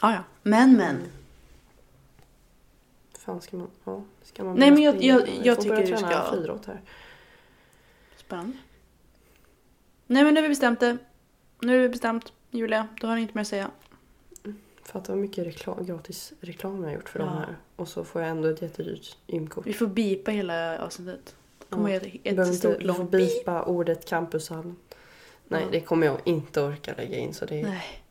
[0.00, 0.96] Ah, ja, men men.
[3.18, 3.70] Fan ska man...
[3.84, 6.80] Ja, ska man Nej, men jag- jag- jag får tycker du ska- friidrott här.
[8.16, 8.56] Spännande.
[10.06, 10.98] Nej men nu har vi bestämt det.
[11.60, 13.70] Nu har vi bestämt Julia, då har ni inte mer att säga.
[14.82, 17.24] Fatta vad mycket reklam, gratis reklam jag har gjort för Ja.
[17.26, 17.56] de här.
[17.76, 19.66] Och så får jag ändå ett jättedyrt gymkort.
[19.66, 21.36] Vi får bipa hela avsnittet.
[21.68, 21.94] Kommer Ja.
[21.94, 22.08] ja.
[22.08, 23.38] ett, ett inte, stort långt bip.
[23.38, 24.74] bipa ordet campushall.
[25.48, 25.68] Nej, Ja.
[25.72, 27.34] det kommer jag inte orka lägga in.
[27.34, 28.02] Så det, Nej.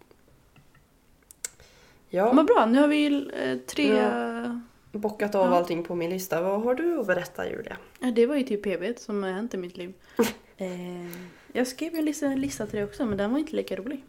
[2.10, 3.88] ja, Vad bra, nu har vi eh, tre...
[3.88, 4.60] Ja.
[4.92, 5.00] Ja.
[5.00, 5.58] bockat av Ja.
[5.58, 6.42] allting på min lista.
[6.42, 7.78] Vad har du att berätta Julia?
[8.16, 9.94] det var ju typ PB som har hänt i mitt liv.
[10.60, 11.08] Eh,
[11.54, 14.04] jag skrev en lista, en lista till dig också men den var inte lika rolig.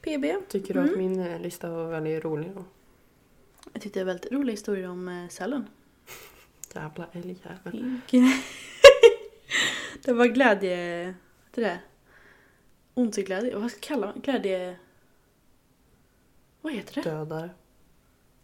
[0.00, 0.48] PB.
[0.48, 2.64] Tycker du att min eh, lista var väldigt rolig då?
[3.72, 5.28] Jag tyckte det var väldigt rolig historia om eh.
[6.74, 8.00] Jävla älgjävel.
[10.04, 11.04] det var glädje...
[11.50, 11.78] Det där.
[12.94, 13.56] Ondseglädje.
[13.56, 14.20] Vad ska jag kalla det?
[14.20, 14.76] Glädje...
[16.60, 17.10] Vad heter det?
[17.10, 17.50] Dödare.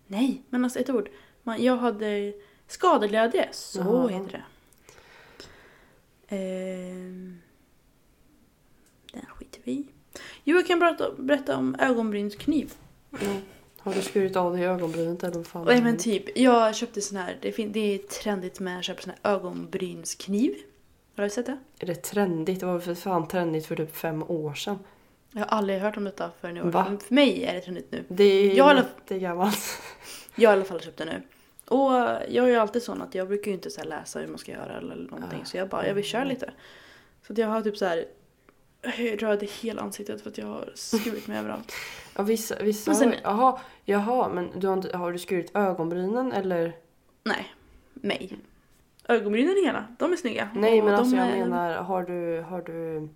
[0.07, 1.09] Nej, men alltså ett ord.
[1.43, 2.33] Man, jag hade
[2.67, 3.49] skadeglädje.
[3.53, 4.09] Så Jaha.
[4.09, 4.45] heter det.
[6.37, 7.39] Ehm,
[9.13, 9.87] den skiter vi i.
[10.45, 12.73] Jo, jag kan berätta, berätta om ögonbrynskniv.
[13.21, 13.43] Mm.
[13.89, 15.67] Har du skurit av dig ögonbrynet eller vad fan?
[15.67, 19.03] Nej men typ, jag köpte sån här, det, fin- det är trendigt med att köpa
[19.03, 20.55] sån här ögonbrynskniv.
[21.17, 21.59] Har du sett det?
[21.79, 22.61] Är det trendigt?
[22.61, 24.79] Det var för fan trendigt för typ fem år sedan.
[25.33, 26.65] Jag har aldrig hört om detta förrän i år.
[26.65, 26.97] Va?
[27.07, 28.05] För mig är det trendigt nu.
[28.09, 29.59] Det är Jag alla- jättegammalt.
[30.37, 31.23] Jag har i alla fall köpt det nu.
[31.69, 31.93] Och
[32.29, 34.53] jag är ju alltid sån att jag brukar ju inte så läsa hur man ska
[34.53, 35.41] göra eller någonting.
[35.43, 35.45] Ah.
[35.45, 36.51] Så jag bara, jag vill köra lite.
[37.27, 38.05] Så att jag har typ så här
[38.97, 41.73] röd i hela ansiktet för att jag har skurit mig överallt.
[42.17, 45.51] Ja, vissa, vissa Men sen- har, jaha, jaha, men du har, inte, har du skurit
[45.57, 46.77] ögonbrynen eller?
[47.25, 47.55] Nej,
[47.95, 48.39] mig.
[49.09, 50.51] Ögonbrynen hela, de är snygga.
[50.55, 53.09] Nej men alltså jag är- menar, har du, har du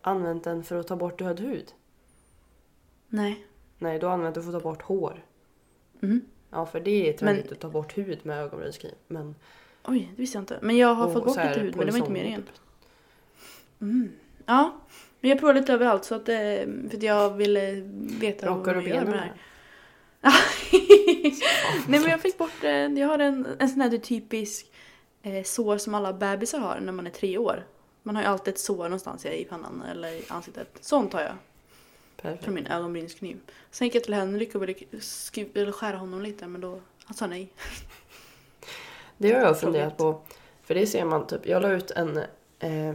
[0.00, 1.72] använt den för att ta bort död hud?
[3.08, 3.46] Nej.
[3.78, 5.24] Nej, du har använt den för att ta bort hår.
[6.02, 6.20] Mm.
[6.50, 8.94] Ja, för det är trendigt Men- att ta bort hud med ögonbrynskniv.
[9.08, 9.34] Men,
[9.84, 10.58] Oj, det visste jag inte.
[10.62, 12.42] Men jag har och fått bort lite hud men det var inte meningen.
[12.42, 12.60] typ.
[13.80, 14.12] Mm.
[14.46, 14.74] Ja,
[15.22, 16.34] men jag provar lite överallt så att, eh,
[16.90, 17.70] för att jag ville
[18.20, 19.32] veta Rockar du vad man gör med det här?
[21.88, 24.66] Nej men jag fick bort, eh, jag har en, en sån här typisk
[25.22, 27.66] eh, sår som alla bebisar har när man är tre år.
[28.02, 30.78] Man har ju alltid ett sår någonstans i pannan eller i ansiktet.
[30.80, 31.34] Sånt har jag
[32.22, 32.44] Perfekt.
[32.44, 33.40] från min ögonbrynskniv.
[33.70, 34.62] Sen gick jag till Henrik och
[35.54, 37.52] ville skära honom lite men då, han sa nej.
[39.18, 40.20] Det har jag funderat på.
[40.62, 42.16] För det ser man typ, jag la ut en,
[42.58, 42.94] eh,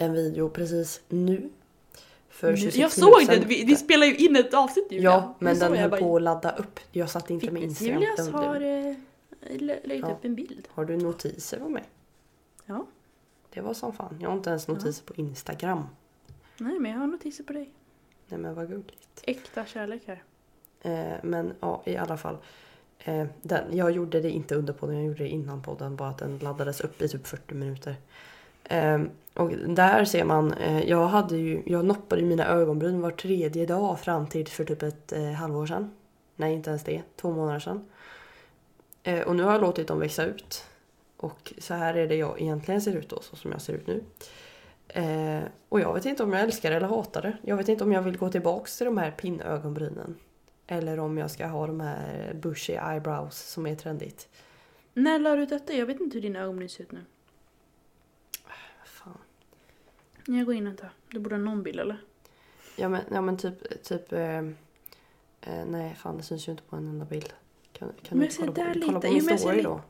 [0.00, 1.48] en video precis nu.
[2.28, 5.10] För 26 jag såg det, vi, vi spelar ju in ett avsnitt Julia.
[5.10, 6.80] Ja, men den höll på att ladda upp.
[6.92, 8.02] Jag satt inte med Instagram.
[8.16, 8.94] Den- har eh,
[9.60, 10.10] lagt Ja.
[10.12, 10.68] upp en bild.
[10.70, 11.84] Har du notiser om mig?
[12.66, 12.86] Ja.
[13.50, 14.18] Det var som fan.
[14.20, 15.86] Jag har inte ens notiser på Instagram.
[16.58, 17.70] Nej men jag har notiser på dig.
[18.28, 19.22] Nej men vad gulligt.
[19.22, 20.22] Äkta kärlek här.
[20.82, 22.36] Eh, men ja, i alla fall.
[22.98, 25.96] Eh, den, jag gjorde det inte under podden, jag gjorde det innan podden.
[25.96, 27.96] Bara att den laddades upp i typ 40 minuter.
[28.64, 33.66] Ehm, och där ser man, eh, jag hade ju, jag noppade mina ögonbryn var tredje
[33.66, 35.90] dag fram till för typ ett eh, halvår sedan.
[36.36, 37.84] Nej inte ens det, två månader sedan.
[39.02, 40.64] Eh, och nu har jag låtit dem växa ut.
[41.16, 43.86] Och så här är det jag egentligen ser ut då, så som jag ser ut
[43.86, 44.04] nu.
[44.88, 47.36] Eh, och jag vet inte om jag älskar det eller hatar det.
[47.42, 50.16] Jag vet inte om jag vill gå tillbaks till de här pinnögonbrynen.
[50.66, 54.28] Eller om jag ska ha de här bushy eyebrows som är trendigt.
[54.94, 55.72] När la du ut detta?
[55.72, 57.04] Jag vet inte hur dina ögonbryn ser ut nu.
[58.84, 59.18] Fan.
[60.36, 60.90] Jag går in och tar.
[61.10, 61.96] Du borde ha någon bild eller?
[62.76, 63.82] Ja men, ja, men typ...
[63.82, 64.38] typ eh,
[65.40, 67.32] eh, nej fan det syns ju inte på en enda bild.
[67.72, 69.80] Kan, kan Men du jag ser kolla på, kolla på min Jo, jag story då?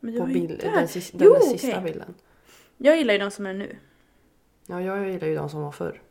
[0.00, 2.14] Men du På bild, den, sis, den Jo, där sista bilden.
[2.76, 3.76] Jag gillar ju de som är nu.
[4.66, 6.02] Ja jag gillar ju de som var förr.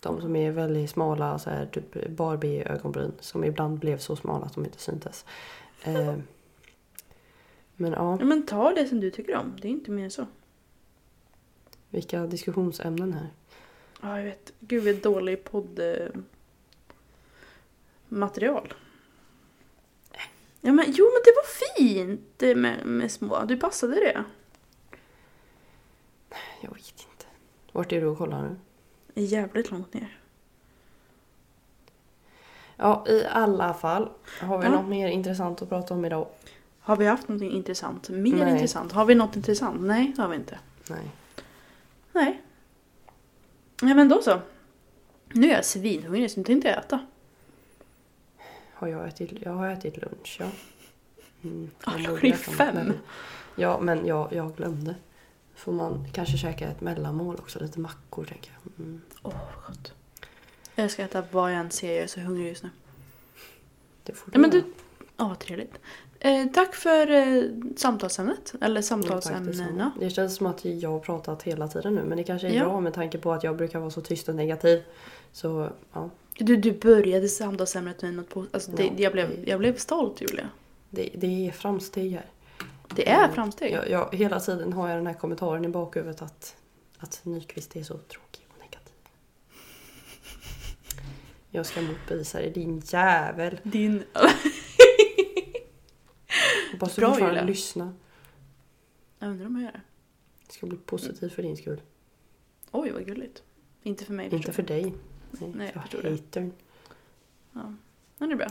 [0.00, 3.12] De som är väldigt smala, så här, typ Barbie-ögonbryn.
[3.20, 5.24] Som ibland blev så smala att de inte syntes.
[5.82, 6.14] Eh,
[7.80, 9.56] men ja, Ja, men ta det som du tycker om.
[9.62, 10.26] Det är inte mer än så.
[11.90, 13.28] vilka diskussionsämnen här.
[14.02, 14.52] Ja, jag vet.
[14.60, 15.78] Gud, vad dålig podd...
[15.78, 16.08] eh,
[18.08, 18.74] material.
[20.60, 23.44] Ja, men jo, men det var fint eh, med, med små.
[23.44, 24.24] Du passade det.
[26.62, 26.78] Jag vet
[27.10, 27.26] inte.
[27.72, 28.56] Vart är du och kollar nu?
[29.22, 30.18] Jävligt långt ner.
[32.76, 34.10] Ja, i alla fall.
[34.40, 34.70] Har vi Ja.
[34.70, 36.26] något mer intressant att prata om idag?
[36.88, 38.08] Har vi haft något intressant?
[38.08, 38.52] Mer Nej.
[38.52, 38.92] intressant?
[38.92, 39.80] Har vi något intressant?
[39.80, 40.58] Nej, det har vi inte.
[40.90, 41.10] Nej.
[42.12, 42.42] Nej.
[43.82, 44.40] Nej, men då så.
[45.32, 47.06] Nu är jag svinhungrig så nu tänkte jag äta.
[48.74, 50.46] Har jag ätit, jag har ätit lunch, ja.
[51.42, 52.74] Mm, Ja, jag klockan fem.
[52.74, 52.98] mellan.
[53.56, 54.94] Ja, men jag, jag glömde.
[55.54, 58.84] Får man kanske käka ett mellanmål också, lite mackor tänker jag.
[58.86, 59.00] Mm.
[59.22, 59.92] Åh, vad gott.
[60.74, 62.70] Jag ska äta vad jag än ser, jag är så hungrig just nu.
[64.02, 64.64] Det får Ja, men du...
[65.16, 65.78] Ja, vad trevligt.
[66.20, 67.42] Eh, tack för eh,
[67.76, 68.54] samtalsämnet.
[68.60, 69.92] Eller samtalsämnena.
[70.00, 72.64] Det känns som att jag har pratat hela tiden nu men det kanske är Ja.
[72.64, 74.82] bra med tanke på att jag brukar vara så tyst och negativ.
[75.32, 78.46] Så ja, Du, du började samtalsämnet med något på...
[78.52, 80.48] Alltså, Ja, jag, blev, jag blev stolt, Julia.
[80.90, 82.26] det, det är framsteg här.
[82.94, 83.34] Det är Mm.
[83.34, 83.72] framsteg.
[83.72, 86.56] Jag, jag, hela tiden har jag den här kommentaren i bakhuvudet att,
[86.98, 88.94] att Nyqvist är så tråkig och negativ.
[91.50, 93.60] Jag ska motbevisa det, din jävel.
[93.62, 94.02] Din...
[96.80, 97.50] Hoppas du Bra, fortfarande Julia.
[97.50, 97.92] lyssnar.
[99.18, 99.80] Jag undrar om jag gör det.
[100.46, 101.80] Det ska bli positivt för din skull.
[102.70, 103.42] Oj, vad gulligt.
[103.82, 104.82] Inte för mig Inte för dig.
[105.30, 106.10] Nej, Nej, jag för förstår det.
[106.10, 106.52] hatern.
[107.52, 107.74] Ja.
[108.18, 108.46] Men det är bra.
[108.46, 108.50] I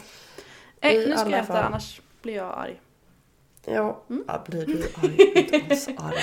[0.82, 1.63] Eh, nu ska alla jag äta, fall.
[1.63, 2.82] annars blir jag arg.
[3.65, 4.23] Ja, Mm.
[4.28, 5.21] ja, blir du arg?
[5.36, 6.15] Inte alls arg.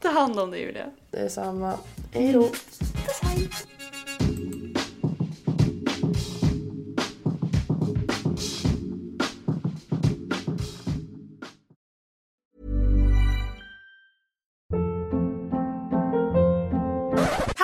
[0.00, 0.90] Ta hand om dig Julia.
[1.10, 1.78] Det är samma.
[2.12, 2.50] Hej då.